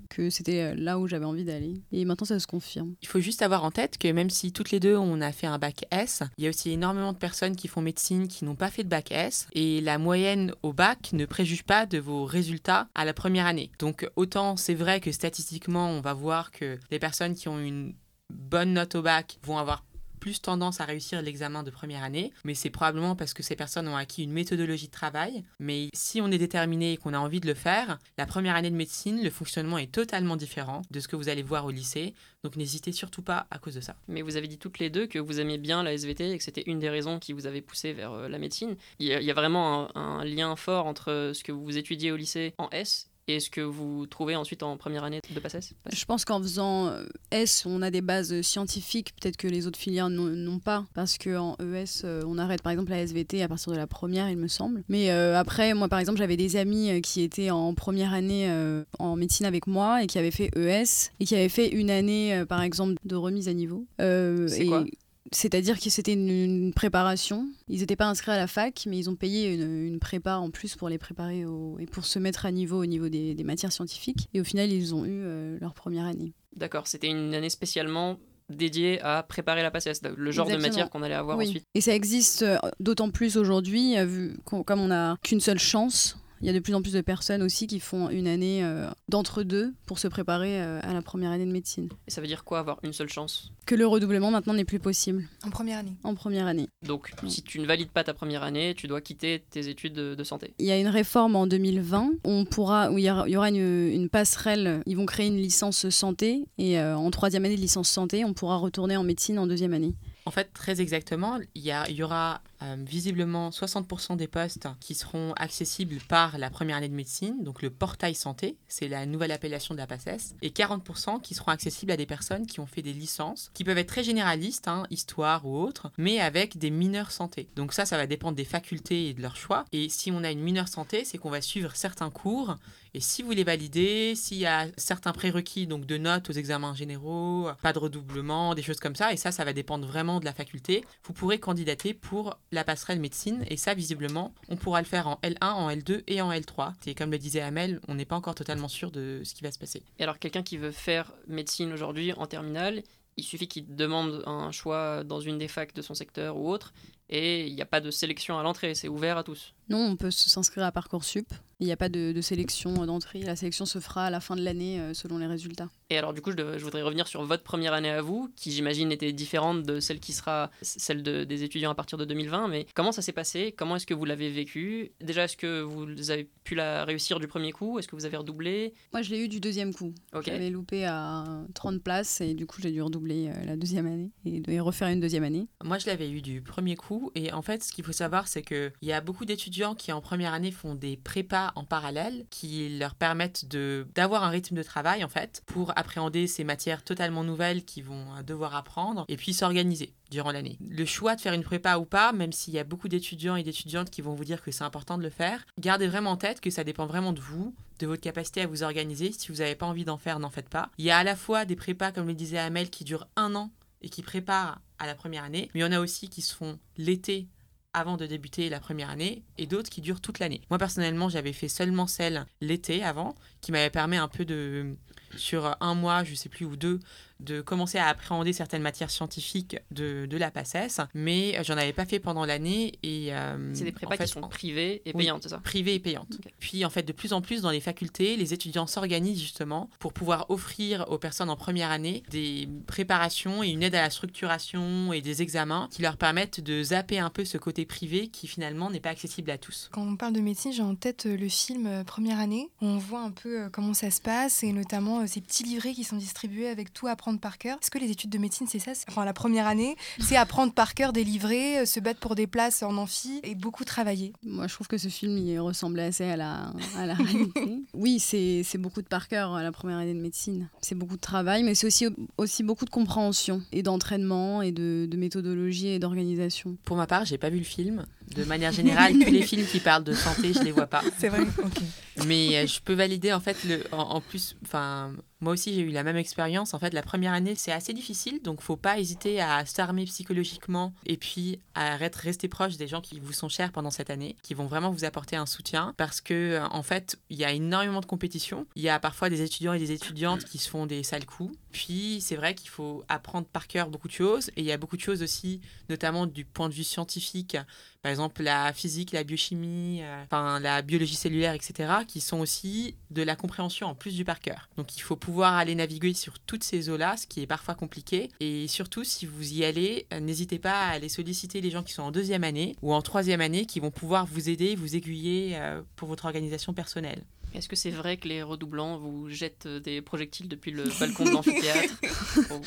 que 0.08 0.30
c'était 0.30 0.74
là 0.74 0.98
où 0.98 1.06
j'avais 1.06 1.26
envie 1.26 1.44
d'aller. 1.44 1.74
Et 1.92 2.04
maintenant, 2.06 2.24
ça 2.24 2.38
se 2.38 2.46
confirme. 2.46 2.94
Il 3.02 3.08
faut 3.08 3.20
juste 3.20 3.42
avoir 3.42 3.64
en 3.64 3.70
tête 3.70 3.98
que 3.98 4.08
même 4.08 4.30
si 4.30 4.50
toutes 4.52 4.70
les 4.70 4.80
deux 4.80 4.96
on 4.96 5.20
a 5.20 5.30
fait 5.30 5.46
un 5.46 5.58
bac 5.58 5.84
S, 5.90 6.22
il 6.38 6.44
y 6.44 6.46
a 6.46 6.50
aussi 6.50 6.70
énormément 6.70 7.12
de 7.12 7.18
personnes 7.18 7.54
qui 7.54 7.68
font 7.68 7.82
médecine 7.82 8.28
qui 8.28 8.44
n'ont 8.44 8.56
pas 8.56 8.70
fait 8.70 8.82
de 8.82 8.88
bac 8.88 9.12
S 9.12 9.46
et 9.52 9.82
la 9.82 9.98
moyenne 9.98 10.52
au 10.62 10.72
bac 10.72 11.10
ne 11.12 11.26
préjuge 11.26 11.62
pas 11.62 11.86
de 11.90 11.98
vos 11.98 12.24
résultats 12.24 12.88
à 12.94 13.04
la 13.04 13.12
première 13.12 13.46
année. 13.46 13.70
Donc 13.78 14.08
autant 14.16 14.56
c'est 14.56 14.74
vrai 14.74 15.00
que 15.00 15.12
statistiquement 15.12 15.90
on 15.90 16.00
va 16.00 16.14
voir 16.14 16.50
que 16.50 16.78
les 16.90 16.98
personnes 16.98 17.34
qui 17.34 17.48
ont 17.48 17.58
une 17.58 17.94
bonne 18.30 18.72
note 18.72 18.94
au 18.94 19.02
bac 19.02 19.38
vont 19.42 19.58
avoir 19.58 19.84
plus 20.20 20.40
tendance 20.40 20.80
à 20.80 20.84
réussir 20.84 21.22
l'examen 21.22 21.62
de 21.62 21.70
première 21.70 22.04
année, 22.04 22.32
mais 22.44 22.54
c'est 22.54 22.70
probablement 22.70 23.16
parce 23.16 23.34
que 23.34 23.42
ces 23.42 23.56
personnes 23.56 23.88
ont 23.88 23.96
acquis 23.96 24.22
une 24.22 24.32
méthodologie 24.32 24.86
de 24.86 24.92
travail. 24.92 25.42
Mais 25.58 25.88
si 25.94 26.20
on 26.20 26.30
est 26.30 26.38
déterminé 26.38 26.92
et 26.92 26.96
qu'on 26.96 27.14
a 27.14 27.18
envie 27.18 27.40
de 27.40 27.46
le 27.46 27.54
faire, 27.54 27.98
la 28.18 28.26
première 28.26 28.54
année 28.54 28.70
de 28.70 28.76
médecine, 28.76 29.22
le 29.22 29.30
fonctionnement 29.30 29.78
est 29.78 29.90
totalement 29.90 30.36
différent 30.36 30.82
de 30.90 31.00
ce 31.00 31.08
que 31.08 31.16
vous 31.16 31.28
allez 31.28 31.42
voir 31.42 31.64
au 31.64 31.70
lycée. 31.70 32.14
Donc 32.44 32.56
n'hésitez 32.56 32.92
surtout 32.92 33.22
pas 33.22 33.46
à 33.50 33.58
cause 33.58 33.74
de 33.74 33.80
ça. 33.80 33.96
Mais 34.08 34.22
vous 34.22 34.36
avez 34.36 34.48
dit 34.48 34.58
toutes 34.58 34.78
les 34.78 34.90
deux 34.90 35.06
que 35.06 35.18
vous 35.18 35.40
aimiez 35.40 35.58
bien 35.58 35.82
la 35.82 35.92
SVT 35.92 36.32
et 36.32 36.38
que 36.38 36.44
c'était 36.44 36.64
une 36.66 36.78
des 36.78 36.90
raisons 36.90 37.18
qui 37.18 37.32
vous 37.32 37.46
avait 37.46 37.60
poussé 37.60 37.92
vers 37.92 38.12
euh, 38.12 38.28
la 38.28 38.38
médecine. 38.38 38.76
Il 38.98 39.06
y, 39.06 39.30
a, 39.30 39.34
vraiment 39.34 39.96
un, 39.96 40.20
un 40.20 40.24
lien 40.24 40.54
fort 40.56 40.86
entre 40.86 41.32
ce 41.34 41.42
que 41.42 41.52
vous 41.52 41.76
étudiez 41.76 42.12
au 42.12 42.16
lycée 42.16 42.54
en 42.58 42.68
S 42.70 43.09
et 43.28 43.40
ce 43.40 43.50
que 43.50 43.60
vous 43.60 44.06
trouvez 44.06 44.36
ensuite 44.36 44.62
en 44.62 44.76
première 44.76 45.04
année 45.04 45.20
de 45.34 45.40
PACES 45.40 45.74
Je 45.92 46.04
pense 46.04 46.24
qu'en 46.24 46.40
faisant 46.40 46.88
euh, 46.88 47.04
S, 47.30 47.64
on 47.66 47.82
a 47.82 47.90
des 47.90 48.00
bases 48.00 48.40
scientifiques, 48.42 49.12
peut-être 49.20 49.36
que 49.36 49.46
les 49.48 49.66
autres 49.66 49.78
filières 49.78 50.10
n'ont 50.10 50.58
pas, 50.58 50.84
parce 50.94 51.18
qu'en 51.18 51.56
ES, 51.60 52.02
euh, 52.04 52.22
on 52.26 52.38
arrête 52.38 52.62
par 52.62 52.72
exemple 52.72 52.90
la 52.90 53.00
SVT 53.02 53.42
à 53.42 53.48
partir 53.48 53.72
de 53.72 53.76
la 53.76 53.86
première, 53.86 54.28
il 54.28 54.36
me 54.36 54.48
semble. 54.48 54.82
Mais 54.88 55.10
euh, 55.10 55.38
après, 55.38 55.74
moi 55.74 55.88
par 55.88 55.98
exemple, 55.98 56.18
j'avais 56.18 56.36
des 56.36 56.56
amis 56.56 57.00
qui 57.02 57.22
étaient 57.22 57.50
en 57.50 57.74
première 57.74 58.12
année 58.12 58.50
euh, 58.50 58.84
en 58.98 59.16
médecine 59.16 59.46
avec 59.46 59.66
moi 59.66 60.02
et 60.02 60.06
qui 60.06 60.18
avaient 60.18 60.30
fait 60.30 60.50
ES 60.56 61.10
et 61.20 61.24
qui 61.24 61.34
avaient 61.34 61.48
fait 61.48 61.68
une 61.68 61.90
année, 61.90 62.34
euh, 62.34 62.46
par 62.46 62.62
exemple, 62.62 62.94
de 63.04 63.16
remise 63.16 63.48
à 63.48 63.54
niveau. 63.54 63.86
C'est 63.98 64.60
et- 64.60 64.66
quoi? 64.66 64.84
C'est-à-dire 65.32 65.78
que 65.80 65.90
c'était 65.90 66.12
une, 66.14 66.28
une 66.28 66.72
préparation. 66.74 67.48
Ils 67.68 67.80
n'étaient 67.80 67.96
pas 67.96 68.06
inscrits 68.06 68.32
à 68.32 68.36
la 68.36 68.46
fac, 68.46 68.84
mais 68.88 68.98
ils 68.98 69.08
ont 69.08 69.14
payé 69.16 69.54
une, 69.54 69.84
une 69.86 69.98
prépa 70.00 70.36
en 70.36 70.50
plus 70.50 70.74
pour 70.76 70.88
les 70.88 70.98
préparer 70.98 71.44
au- 71.44 71.78
et 71.78 71.86
pour 71.86 72.04
se 72.04 72.18
mettre 72.18 72.46
à 72.46 72.50
niveau 72.50 72.82
au 72.82 72.86
niveau 72.86 73.08
des, 73.08 73.34
des 73.34 73.44
matières 73.44 73.72
scientifiques. 73.72 74.28
Et 74.34 74.40
au 74.40 74.44
final, 74.44 74.70
ils 74.72 74.94
ont 74.94 75.04
eu 75.04 75.22
euh, 75.22 75.58
leur 75.60 75.74
première 75.74 76.06
année. 76.06 76.32
D'accord, 76.56 76.86
c'était 76.88 77.08
une 77.08 77.32
année 77.34 77.50
spécialement 77.50 78.18
dédiée 78.48 79.00
à 79.02 79.22
préparer 79.22 79.62
la 79.62 79.70
PACES, 79.70 80.00
le 80.16 80.30
genre 80.32 80.48
de 80.48 80.56
matière 80.56 80.90
qu'on 80.90 81.02
allait 81.04 81.14
avoir 81.14 81.38
Oui. 81.38 81.46
ensuite. 81.48 81.64
Et 81.74 81.80
ça 81.80 81.94
existe 81.94 82.42
euh, 82.42 82.58
d'autant 82.80 83.10
plus 83.10 83.36
aujourd'hui, 83.36 83.96
euh, 83.96 84.04
vu 84.04 84.36
comme 84.44 84.80
on 84.80 84.88
n'a 84.88 85.16
qu'une 85.22 85.38
seule 85.40 85.60
chance. 85.60 86.16
Il 86.40 86.46
y 86.46 86.50
a 86.50 86.52
de 86.52 86.58
plus 86.58 86.74
en 86.74 86.80
plus 86.82 86.92
de 86.94 87.00
personnes 87.02 87.42
aussi 87.42 87.66
qui 87.66 87.80
font 87.80 88.08
une 88.08 88.26
année 88.26 88.64
euh, 88.64 88.88
d'entre-deux 89.08 89.74
pour 89.86 89.98
se 89.98 90.08
préparer 90.08 90.60
euh, 90.62 90.80
à 90.82 90.94
la 90.94 91.02
première 91.02 91.30
année 91.32 91.44
de 91.44 91.52
médecine. 91.52 91.88
Et 92.08 92.10
ça 92.10 92.20
veut 92.22 92.26
dire 92.26 92.44
quoi 92.44 92.60
avoir 92.60 92.78
une 92.82 92.92
seule 92.94 93.08
chance? 93.10 93.52
Que 93.66 93.74
le 93.74 93.86
redoublement 93.86 94.30
maintenant 94.30 94.54
n'est 94.54 94.64
plus 94.64 94.78
possible 94.78 95.28
En 95.44 95.50
première 95.50 95.78
année. 95.78 95.92
en 96.02 96.14
première 96.14 96.46
année. 96.46 96.66
Donc, 96.86 97.12
si 97.28 97.42
tu 97.42 97.60
ne 97.60 97.66
valides 97.66 97.90
pas 97.90 98.04
ta 98.04 98.14
première 98.14 98.42
année, 98.42 98.74
tu 98.74 98.86
dois 98.86 99.00
quitter 99.02 99.42
tes 99.50 99.68
études 99.68 99.92
de, 99.92 100.14
de 100.14 100.24
santé. 100.24 100.54
Il 100.58 100.64
y 100.66 100.70
a 100.72 100.78
une 100.78 100.88
réforme 100.88 101.36
en 101.36 101.46
2020 101.46 102.10
on 102.24 102.44
pourra, 102.46 102.90
où 102.90 102.96
il 102.98 103.04
y 103.04 103.10
aura, 103.10 103.28
il 103.28 103.32
y 103.32 103.36
aura 103.36 103.50
une, 103.50 103.56
une 103.92 104.08
passerelle. 104.08 104.82
Ils 104.86 104.96
vont 104.96 105.06
créer 105.06 105.26
une 105.26 105.36
licence 105.36 105.88
santé 105.90 106.46
et 106.58 106.78
euh, 106.80 106.96
en 106.96 107.10
troisième 107.10 107.44
année 107.44 107.56
de 107.56 107.60
licence 107.60 107.88
santé, 107.90 108.24
on 108.24 108.32
pourra 108.32 108.56
retourner 108.56 108.96
en 108.96 109.04
médecine 109.04 109.38
en 109.38 109.46
deuxième 109.46 109.74
année. 109.74 109.94
En 110.26 110.30
fait, 110.30 110.50
très 110.54 110.80
exactement, 110.80 111.38
il 111.54 111.62
y, 111.62 111.70
a- 111.70 111.88
il 111.88 111.96
y 111.96 112.02
aura 112.02 112.40
euh, 112.62 112.76
visiblement 112.78 113.50
60% 113.50 114.16
des 114.16 114.28
postes 114.28 114.68
qui 114.80 114.94
seront 114.94 115.32
accessibles 115.34 115.98
par 116.08 116.38
la 116.38 116.50
première 116.50 116.76
année 116.76 116.88
de 116.88 116.94
médecine, 116.94 117.42
donc 117.42 117.62
le 117.62 117.70
portail 117.70 118.14
santé, 118.14 118.56
c'est 118.68 118.88
la 118.88 119.06
nouvelle 119.06 119.32
appellation 119.32 119.74
de 119.74 119.80
la 119.80 119.86
PACES, 119.86 120.34
et 120.42 120.50
40% 120.50 121.20
qui 121.20 121.34
seront 121.34 121.50
accessibles 121.50 121.92
à 121.92 121.96
des 121.96 122.06
personnes 122.06 122.46
qui 122.46 122.60
ont 122.60 122.66
fait 122.66 122.82
des 122.82 122.92
licences, 122.92 123.50
qui 123.54 123.64
peuvent 123.64 123.78
être 123.78 123.88
très 123.88 124.04
généralistes, 124.04 124.68
hein, 124.68 124.84
histoire 124.90 125.46
ou 125.46 125.58
autre, 125.58 125.90
mais 125.98 126.20
avec 126.20 126.58
des 126.58 126.70
mineurs 126.70 127.12
santé. 127.12 127.48
Donc 127.56 127.72
ça, 127.72 127.86
ça 127.86 127.96
va 127.96 128.06
dépendre 128.06 128.36
des 128.36 128.44
facultés 128.44 129.08
et 129.08 129.14
de 129.14 129.22
leur 129.22 129.36
choix. 129.36 129.64
Et 129.72 129.88
si 129.88 130.10
on 130.10 130.22
a 130.24 130.30
une 130.30 130.40
mineure 130.40 130.68
santé, 130.68 131.04
c'est 131.04 131.18
qu'on 131.18 131.30
va 131.30 131.40
suivre 131.40 131.74
certains 131.74 132.10
cours 132.10 132.56
et 132.92 133.00
si 133.00 133.22
vous 133.22 133.30
les 133.30 133.44
validez, 133.44 134.14
s'il 134.16 134.38
y 134.38 134.46
a 134.46 134.66
certains 134.76 135.12
prérequis, 135.12 135.66
donc 135.68 135.86
de 135.86 135.96
notes 135.96 136.28
aux 136.28 136.32
examens 136.32 136.74
généraux, 136.74 137.48
pas 137.62 137.72
de 137.72 137.78
redoublement, 137.78 138.54
des 138.54 138.62
choses 138.62 138.80
comme 138.80 138.96
ça, 138.96 139.12
et 139.12 139.16
ça, 139.16 139.30
ça 139.30 139.44
va 139.44 139.52
dépendre 139.52 139.86
vraiment 139.86 140.18
de 140.18 140.24
la 140.24 140.32
faculté, 140.32 140.84
vous 141.04 141.12
pourrez 141.12 141.38
candidater 141.38 141.94
pour 141.94 142.36
la 142.52 142.64
passerelle 142.64 143.00
médecine. 143.00 143.44
Et 143.48 143.56
ça, 143.56 143.74
visiblement, 143.74 144.34
on 144.48 144.56
pourra 144.56 144.80
le 144.80 144.86
faire 144.86 145.06
en 145.06 145.18
L1, 145.22 145.52
en 145.52 145.70
L2 145.70 146.02
et 146.06 146.20
en 146.20 146.32
L3. 146.32 146.72
Et 146.86 146.94
comme 146.94 147.10
le 147.10 147.18
disait 147.18 147.40
Amel, 147.40 147.80
on 147.88 147.94
n'est 147.94 148.04
pas 148.04 148.16
encore 148.16 148.34
totalement 148.34 148.68
sûr 148.68 148.90
de 148.90 149.22
ce 149.24 149.34
qui 149.34 149.42
va 149.42 149.52
se 149.52 149.58
passer. 149.58 149.82
Et 149.98 150.02
alors, 150.02 150.18
quelqu'un 150.18 150.42
qui 150.42 150.56
veut 150.56 150.72
faire 150.72 151.12
médecine 151.28 151.72
aujourd'hui 151.72 152.12
en 152.12 152.26
terminale, 152.26 152.82
il 153.16 153.24
suffit 153.24 153.48
qu'il 153.48 153.74
demande 153.74 154.22
un 154.26 154.50
choix 154.50 155.04
dans 155.04 155.20
une 155.20 155.38
des 155.38 155.48
facs 155.48 155.74
de 155.74 155.82
son 155.82 155.94
secteur 155.94 156.36
ou 156.36 156.50
autre, 156.50 156.72
et 157.10 157.46
il 157.46 157.54
n'y 157.54 157.60
a 157.62 157.66
pas 157.66 157.80
de 157.80 157.90
sélection 157.90 158.38
à 158.38 158.42
l'entrée, 158.42 158.74
c'est 158.74 158.88
ouvert 158.88 159.18
à 159.18 159.22
tous. 159.24 159.52
Non, 159.68 159.78
on 159.90 159.96
peut 159.96 160.10
s'inscrire 160.10 160.64
à 160.64 160.72
Parcoursup. 160.72 161.28
Il 161.60 161.66
n'y 161.66 161.72
a 161.72 161.76
pas 161.76 161.88
de, 161.90 162.10
de 162.12 162.20
sélection 162.22 162.82
euh, 162.82 162.86
d'entrée. 162.86 163.20
La 163.20 163.36
sélection 163.36 163.66
se 163.66 163.78
fera 163.78 164.06
à 164.06 164.10
la 164.10 164.18
fin 164.20 164.34
de 164.34 164.42
l'année 164.42 164.80
euh, 164.80 164.94
selon 164.94 165.18
les 165.18 165.26
résultats. 165.26 165.68
Et 165.90 165.98
alors, 165.98 166.12
du 166.14 166.22
coup, 166.22 166.30
je, 166.32 166.36
dev- 166.36 166.56
je 166.58 166.64
voudrais 166.64 166.82
revenir 166.82 167.06
sur 167.06 167.22
votre 167.22 167.42
première 167.44 167.72
année 167.74 167.90
à 167.90 168.00
vous, 168.00 168.32
qui 168.34 168.50
j'imagine 168.50 168.90
était 168.90 169.12
différente 169.12 169.62
de 169.62 169.78
celle 169.78 170.00
qui 170.00 170.12
sera 170.12 170.50
celle 170.62 171.02
de- 171.04 171.22
des 171.24 171.44
étudiants 171.44 171.70
à 171.70 171.74
partir 171.74 171.98
de 171.98 172.04
2020. 172.04 172.48
Mais 172.48 172.66
comment 172.74 172.90
ça 172.90 173.02
s'est 173.02 173.12
passé? 173.12 173.54
Comment 173.56 173.76
est-ce 173.76 173.86
que 173.86 173.94
vous 173.94 174.04
l'avez 174.06 174.30
vécu? 174.30 174.90
Déjà, 175.00 175.24
est-ce 175.24 175.36
que 175.36 175.60
vous 175.60 176.10
avez 176.10 176.28
pu 176.42 176.54
la 176.56 176.84
réussir 176.84 177.20
du 177.20 177.28
premier 177.28 177.52
coup? 177.52 177.78
Est-ce 177.78 177.86
que 177.86 177.94
vous 177.94 178.06
avez 178.06 178.16
redoublé? 178.16 178.72
Moi, 178.92 179.02
je 179.02 179.10
l'ai 179.10 179.20
eu 179.22 179.28
du 179.28 179.38
deuxième 179.38 179.72
coup. 179.74 179.94
Ok. 180.14 180.24
J'avais 180.26 180.50
loupé 180.50 180.84
à 180.86 181.24
30 181.54 181.80
places 181.82 182.20
et 182.22 182.34
du 182.34 182.46
coup, 182.46 182.60
j'ai 182.60 182.72
dû 182.72 182.82
redoubler 182.82 183.28
euh, 183.28 183.44
la 183.44 183.56
deuxième 183.56 183.86
année 183.86 184.10
et, 184.24 184.42
et 184.48 184.58
refaire 184.60 184.88
une 184.88 185.00
deuxième 185.00 185.24
année. 185.24 185.46
Moi, 185.62 185.78
je 185.78 185.86
l'avais 185.86 186.10
eu 186.10 186.22
du 186.22 186.40
premier 186.42 186.74
coup. 186.74 186.99
Et 187.14 187.32
en 187.32 187.42
fait, 187.42 187.64
ce 187.64 187.72
qu'il 187.72 187.84
faut 187.84 187.92
savoir, 187.92 188.28
c'est 188.28 188.42
qu'il 188.42 188.72
y 188.82 188.92
a 188.92 189.00
beaucoup 189.00 189.24
d'étudiants 189.24 189.74
qui, 189.74 189.92
en 189.92 190.00
première 190.00 190.32
année, 190.32 190.50
font 190.50 190.74
des 190.74 190.96
prépas 190.96 191.52
en 191.54 191.64
parallèle 191.64 192.26
qui 192.30 192.78
leur 192.78 192.94
permettent 192.94 193.46
d'avoir 193.94 194.24
un 194.24 194.28
rythme 194.28 194.56
de 194.56 194.62
travail, 194.62 195.04
en 195.04 195.08
fait, 195.08 195.42
pour 195.46 195.72
appréhender 195.76 196.26
ces 196.26 196.44
matières 196.44 196.82
totalement 196.84 197.24
nouvelles 197.24 197.64
qu'ils 197.64 197.84
vont 197.84 198.06
euh, 198.16 198.22
devoir 198.22 198.54
apprendre 198.54 199.04
et 199.08 199.16
puis 199.16 199.32
s'organiser 199.32 199.94
durant 200.10 200.32
l'année. 200.32 200.58
Le 200.60 200.84
choix 200.84 201.16
de 201.16 201.20
faire 201.20 201.34
une 201.34 201.44
prépa 201.44 201.78
ou 201.78 201.84
pas, 201.84 202.12
même 202.12 202.32
s'il 202.32 202.54
y 202.54 202.58
a 202.58 202.64
beaucoup 202.64 202.88
d'étudiants 202.88 203.36
et 203.36 203.42
d'étudiantes 203.42 203.90
qui 203.90 204.02
vont 204.02 204.14
vous 204.14 204.24
dire 204.24 204.42
que 204.42 204.50
c'est 204.50 204.64
important 204.64 204.98
de 204.98 205.02
le 205.02 205.10
faire, 205.10 205.44
gardez 205.58 205.86
vraiment 205.86 206.10
en 206.10 206.16
tête 206.16 206.40
que 206.40 206.50
ça 206.50 206.64
dépend 206.64 206.86
vraiment 206.86 207.12
de 207.12 207.20
vous, 207.20 207.54
de 207.78 207.86
votre 207.86 208.02
capacité 208.02 208.42
à 208.42 208.46
vous 208.46 208.62
organiser. 208.62 209.12
Si 209.12 209.28
vous 209.28 209.38
n'avez 209.38 209.54
pas 209.54 209.66
envie 209.66 209.84
d'en 209.84 209.98
faire, 209.98 210.18
n'en 210.18 210.30
faites 210.30 210.48
pas. 210.48 210.70
Il 210.78 210.84
y 210.84 210.90
a 210.90 210.98
à 210.98 211.04
la 211.04 211.16
fois 211.16 211.44
des 211.44 211.56
prépas, 211.56 211.92
comme 211.92 212.06
le 212.06 212.14
disait 212.14 212.38
Amel, 212.38 212.70
qui 212.70 212.84
durent 212.84 213.06
un 213.16 213.34
an 213.34 213.50
et 213.82 213.88
qui 213.88 214.02
préparent 214.02 214.60
la 214.86 214.94
première 214.94 215.24
année, 215.24 215.50
mais 215.54 215.60
il 215.60 215.62
y 215.62 215.66
en 215.66 215.72
a 215.72 215.80
aussi 215.80 216.08
qui 216.08 216.22
se 216.22 216.34
font 216.34 216.58
l'été 216.76 217.28
avant 217.72 217.96
de 217.96 218.06
débuter 218.06 218.48
la 218.48 218.60
première 218.60 218.90
année 218.90 219.22
et 219.38 219.46
d'autres 219.46 219.70
qui 219.70 219.80
durent 219.80 220.00
toute 220.00 220.18
l'année. 220.18 220.40
Moi 220.50 220.58
personnellement, 220.58 221.08
j'avais 221.08 221.32
fait 221.32 221.48
seulement 221.48 221.86
celle 221.86 222.26
l'été 222.40 222.82
avant 222.82 223.14
qui 223.40 223.52
m'avait 223.52 223.70
permis 223.70 223.96
un 223.96 224.08
peu 224.08 224.24
de 224.24 224.76
sur 225.16 225.56
un 225.60 225.74
mois, 225.74 226.04
je 226.04 226.14
sais 226.14 226.28
plus 226.28 226.46
ou 226.46 226.56
deux, 226.56 226.80
de 227.20 227.40
commencer 227.40 227.78
à 227.78 227.86
appréhender 227.86 228.32
certaines 228.32 228.62
matières 228.62 228.90
scientifiques 228.90 229.56
de, 229.70 230.06
de 230.06 230.16
la 230.16 230.30
PACES, 230.30 230.80
mais 230.94 231.42
j'en 231.44 231.56
avais 231.56 231.72
pas 231.72 231.84
fait 231.86 232.00
pendant 232.00 232.24
l'année 232.24 232.72
et 232.82 233.14
euh, 233.14 233.50
C'est 233.54 233.64
des 233.64 233.72
prépas 233.72 233.94
en 233.94 233.98
fait, 233.98 234.04
qui 234.04 234.10
sont 234.10 234.20
privées 234.22 234.82
et 234.86 234.92
Oui. 234.94 235.04
payantes, 235.04 235.22
c'est 235.22 235.28
ça 235.30 235.38
privée 235.38 235.74
et 235.74 235.80
payante. 235.80 236.08
Ok. 236.14 236.32
Puis 236.38 236.64
en 236.64 236.70
fait, 236.70 236.82
de 236.82 236.92
plus 236.92 237.12
en 237.12 237.20
plus 237.20 237.42
dans 237.42 237.50
les 237.50 237.60
facultés, 237.60 238.16
les 238.16 238.32
étudiants 238.34 238.66
s'organisent 238.66 239.20
justement 239.20 239.68
pour 239.78 239.92
pouvoir 239.92 240.26
offrir 240.30 240.84
aux 240.88 240.98
personnes 240.98 241.30
en 241.30 241.36
première 241.36 241.70
année 241.70 242.02
des 242.10 242.48
préparations 242.66 243.42
et 243.42 243.48
une 243.48 243.62
aide 243.62 243.74
à 243.74 243.82
la 243.82 243.90
structuration 243.90 244.92
et 244.92 245.00
des 245.00 245.22
examens 245.22 245.68
qui 245.70 245.82
leur 245.82 245.96
permettent 245.96 246.40
de 246.40 246.62
zapper 246.62 246.98
un 246.98 247.10
peu 247.10 247.24
ce 247.24 247.38
côté 247.38 247.64
privé 247.66 248.08
qui 248.08 248.26
finalement 248.26 248.70
n'est 248.70 248.80
pas 248.80 248.90
accessible 248.90 249.30
à 249.30 249.38
tous. 249.38 249.68
Quand 249.72 249.82
on 249.86 249.96
parle 249.96 250.12
de 250.12 250.20
médecine, 250.20 250.52
j'ai 250.52 250.62
en 250.62 250.74
tête 250.74 251.06
euh, 251.06 251.16
le 251.16 251.28
film 251.28 251.66
euh, 251.66 251.84
Première 251.84 252.18
année, 252.20 252.48
où 252.60 252.66
on 252.66 252.78
voit 252.78 253.00
un 253.02 253.10
peu 253.10 253.42
euh, 253.42 253.48
comment 253.50 253.74
ça 253.74 253.90
se 253.90 254.00
passe, 254.00 254.42
et 254.42 254.52
notamment 254.52 255.00
euh, 255.00 255.06
ces 255.06 255.20
petits 255.20 255.42
livrets 255.42 255.72
qui 255.72 255.84
sont 255.84 255.96
distribués 255.96 256.48
avec 256.48 256.72
tout 256.72 256.86
à 256.86 256.96
apprendre 257.10 257.20
par 257.20 257.38
cœur. 257.38 257.58
Est-ce 257.60 257.70
que 257.70 257.78
les 257.78 257.90
études 257.90 258.10
de 258.10 258.18
médecine, 258.18 258.46
c'est 258.48 258.58
ça 258.58 258.72
Enfin, 258.88 259.04
la 259.04 259.12
première 259.12 259.46
année, 259.46 259.76
c'est 259.98 260.16
apprendre 260.16 260.52
par 260.52 260.74
cœur 260.74 260.92
des 260.92 261.02
livrets, 261.02 261.62
euh, 261.62 261.66
se 261.66 261.80
battre 261.80 261.98
pour 261.98 262.14
des 262.14 262.26
places 262.26 262.62
en 262.62 262.76
amphi, 262.76 263.20
et 263.24 263.34
beaucoup 263.34 263.64
travailler? 263.64 264.12
Moi, 264.22 264.46
je 264.46 264.54
trouve 264.54 264.68
que 264.68 264.78
ce 264.78 264.88
film 264.88 265.16
il 265.18 265.38
ressemblait 265.40 265.84
assez 265.84 266.04
à 266.04 266.16
la, 266.16 266.52
à 266.76 266.86
la 266.86 266.94
réalité. 266.94 267.30
Oui, 267.74 267.98
c'est 267.98 268.42
c'est 268.44 268.58
beaucoup 268.58 268.82
de 268.82 268.86
par 268.86 269.08
cœur 269.08 269.34
à 269.34 269.42
la 269.42 269.52
première 269.52 269.78
année 269.78 269.94
de 269.94 270.00
médecine. 270.00 270.48
C'est 270.60 270.74
beaucoup 270.74 270.96
de 270.96 271.00
travail, 271.00 271.42
mais 271.42 271.54
c'est 271.54 271.66
aussi, 271.66 271.86
aussi 272.18 272.42
beaucoup 272.42 272.64
de 272.64 272.70
compréhension 272.70 273.42
et 273.52 273.62
d'entraînement 273.62 274.42
et 274.42 274.52
de, 274.52 274.86
de 274.90 274.96
méthodologie 274.96 275.68
et 275.68 275.78
d'organisation. 275.78 276.56
Pour 276.64 276.76
ma 276.76 276.86
part, 276.86 277.04
j'ai 277.04 277.18
pas 277.18 277.30
vu 277.30 277.38
le 277.38 277.44
film. 277.44 277.86
De 278.14 278.24
manière 278.24 278.52
générale, 278.52 278.92
tous 278.92 279.10
les 279.10 279.22
films 279.26 279.46
qui 279.46 279.60
parlent 279.60 279.84
de 279.84 279.92
santé, 279.92 280.32
je 280.32 280.42
les 280.42 280.52
vois 280.52 280.66
pas. 280.66 280.82
C'est 280.98 281.08
vrai 281.08 281.20
Ok. 281.44 281.60
Mais 282.06 282.36
euh, 282.36 282.46
je 282.46 282.60
peux 282.60 282.74
valider 282.74 283.12
en 283.12 283.20
fait 283.20 283.44
le 283.44 283.62
en, 283.72 283.78
en 283.78 284.00
plus 284.00 284.36
enfin 284.42 284.92
moi 285.20 285.32
aussi 285.32 285.54
j'ai 285.54 285.60
eu 285.60 285.70
la 285.70 285.82
même 285.82 285.96
expérience 285.96 286.54
en 286.54 286.58
fait 286.58 286.72
la 286.72 286.82
première 286.82 287.12
année 287.12 287.34
c'est 287.34 287.52
assez 287.52 287.72
difficile 287.72 288.22
donc 288.22 288.40
faut 288.40 288.56
pas 288.56 288.78
hésiter 288.78 289.20
à 289.20 289.44
s'armer 289.44 289.84
psychologiquement 289.84 290.72
et 290.86 290.96
puis 290.96 291.38
à 291.54 291.76
rester 291.76 292.28
proche 292.28 292.56
des 292.56 292.68
gens 292.68 292.80
qui 292.80 293.00
vous 293.00 293.12
sont 293.12 293.28
chers 293.28 293.52
pendant 293.52 293.70
cette 293.70 293.90
année 293.90 294.16
qui 294.22 294.34
vont 294.34 294.46
vraiment 294.46 294.70
vous 294.70 294.84
apporter 294.84 295.16
un 295.16 295.26
soutien 295.26 295.74
parce 295.76 296.00
que 296.00 296.14
euh, 296.14 296.46
en 296.48 296.62
fait 296.62 296.98
il 297.10 297.18
y 297.18 297.24
a 297.24 297.32
énormément 297.32 297.80
de 297.80 297.86
compétition 297.86 298.46
il 298.56 298.62
y 298.62 298.68
a 298.68 298.78
parfois 298.78 299.10
des 299.10 299.22
étudiants 299.22 299.52
et 299.52 299.58
des 299.58 299.72
étudiantes 299.72 300.24
qui 300.24 300.38
se 300.38 300.48
font 300.48 300.66
des 300.66 300.82
sales 300.82 301.06
coups 301.06 301.36
puis 301.52 302.00
c'est 302.00 302.16
vrai 302.16 302.34
qu'il 302.34 302.48
faut 302.48 302.84
apprendre 302.88 303.26
par 303.26 303.46
cœur 303.46 303.68
beaucoup 303.68 303.88
de 303.88 303.92
choses 303.92 304.28
et 304.36 304.40
il 304.40 304.44
y 304.44 304.52
a 304.52 304.56
beaucoup 304.56 304.76
de 304.76 304.82
choses 304.82 305.02
aussi 305.02 305.40
notamment 305.68 306.06
du 306.06 306.24
point 306.24 306.48
de 306.48 306.54
vue 306.54 306.64
scientifique 306.64 307.36
par 307.82 307.90
exemple 307.90 308.22
la 308.22 308.52
physique, 308.52 308.92
la 308.92 309.04
biochimie, 309.04 309.80
euh, 309.82 310.02
enfin 310.04 310.38
la 310.40 310.60
biologie 310.62 310.94
cellulaire, 310.94 311.32
etc., 311.32 311.72
qui 311.86 312.00
sont 312.00 312.20
aussi 312.20 312.74
de 312.90 313.02
la 313.02 313.16
compréhension 313.16 313.68
en 313.68 313.74
plus 313.74 313.94
du 313.96 314.04
par 314.04 314.20
cœur. 314.20 314.48
Donc 314.56 314.76
il 314.76 314.80
faut 314.80 314.96
pouvoir 314.96 315.34
aller 315.34 315.54
naviguer 315.54 315.94
sur 315.94 316.18
toutes 316.18 316.44
ces 316.44 316.68
eaux-là, 316.68 316.96
ce 316.96 317.06
qui 317.06 317.22
est 317.22 317.26
parfois 317.26 317.54
compliqué. 317.54 318.10
Et 318.20 318.48
surtout, 318.48 318.84
si 318.84 319.06
vous 319.06 319.32
y 319.32 319.44
allez, 319.44 319.86
euh, 319.92 320.00
n'hésitez 320.00 320.38
pas 320.38 320.66
à 320.66 320.70
aller 320.72 320.88
solliciter 320.90 321.40
les 321.40 321.50
gens 321.50 321.62
qui 321.62 321.72
sont 321.72 321.82
en 321.82 321.90
deuxième 321.90 322.24
année 322.24 322.54
ou 322.60 322.74
en 322.74 322.82
troisième 322.82 323.20
année, 323.22 323.46
qui 323.46 323.60
vont 323.60 323.70
pouvoir 323.70 324.04
vous 324.06 324.28
aider, 324.28 324.56
vous 324.56 324.76
aiguiller 324.76 325.36
euh, 325.36 325.62
pour 325.76 325.88
votre 325.88 326.04
organisation 326.04 326.52
personnelle. 326.52 327.02
Est-ce 327.32 327.48
que 327.48 327.56
c'est 327.56 327.70
vrai 327.70 327.96
que 327.96 328.08
les 328.08 328.22
redoublants 328.22 328.76
vous 328.76 329.08
jettent 329.08 329.46
des 329.46 329.80
projectiles 329.80 330.28
depuis 330.28 330.50
le 330.50 330.64
balcon 330.80 331.04
de 331.04 331.10
l'amphithéâtre 331.10 331.74
Oh. 332.30 332.40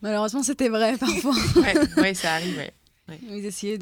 Malheureusement, 0.00 0.42
c'était 0.42 0.68
vrai 0.68 0.96
parfois. 0.96 1.34
Ouais, 1.56 1.74
ouais, 2.00 2.14
ça 2.14 2.34
arrive. 2.34 2.56
ouais. 2.56 2.72
Ils 3.28 3.44
essayaient 3.44 3.78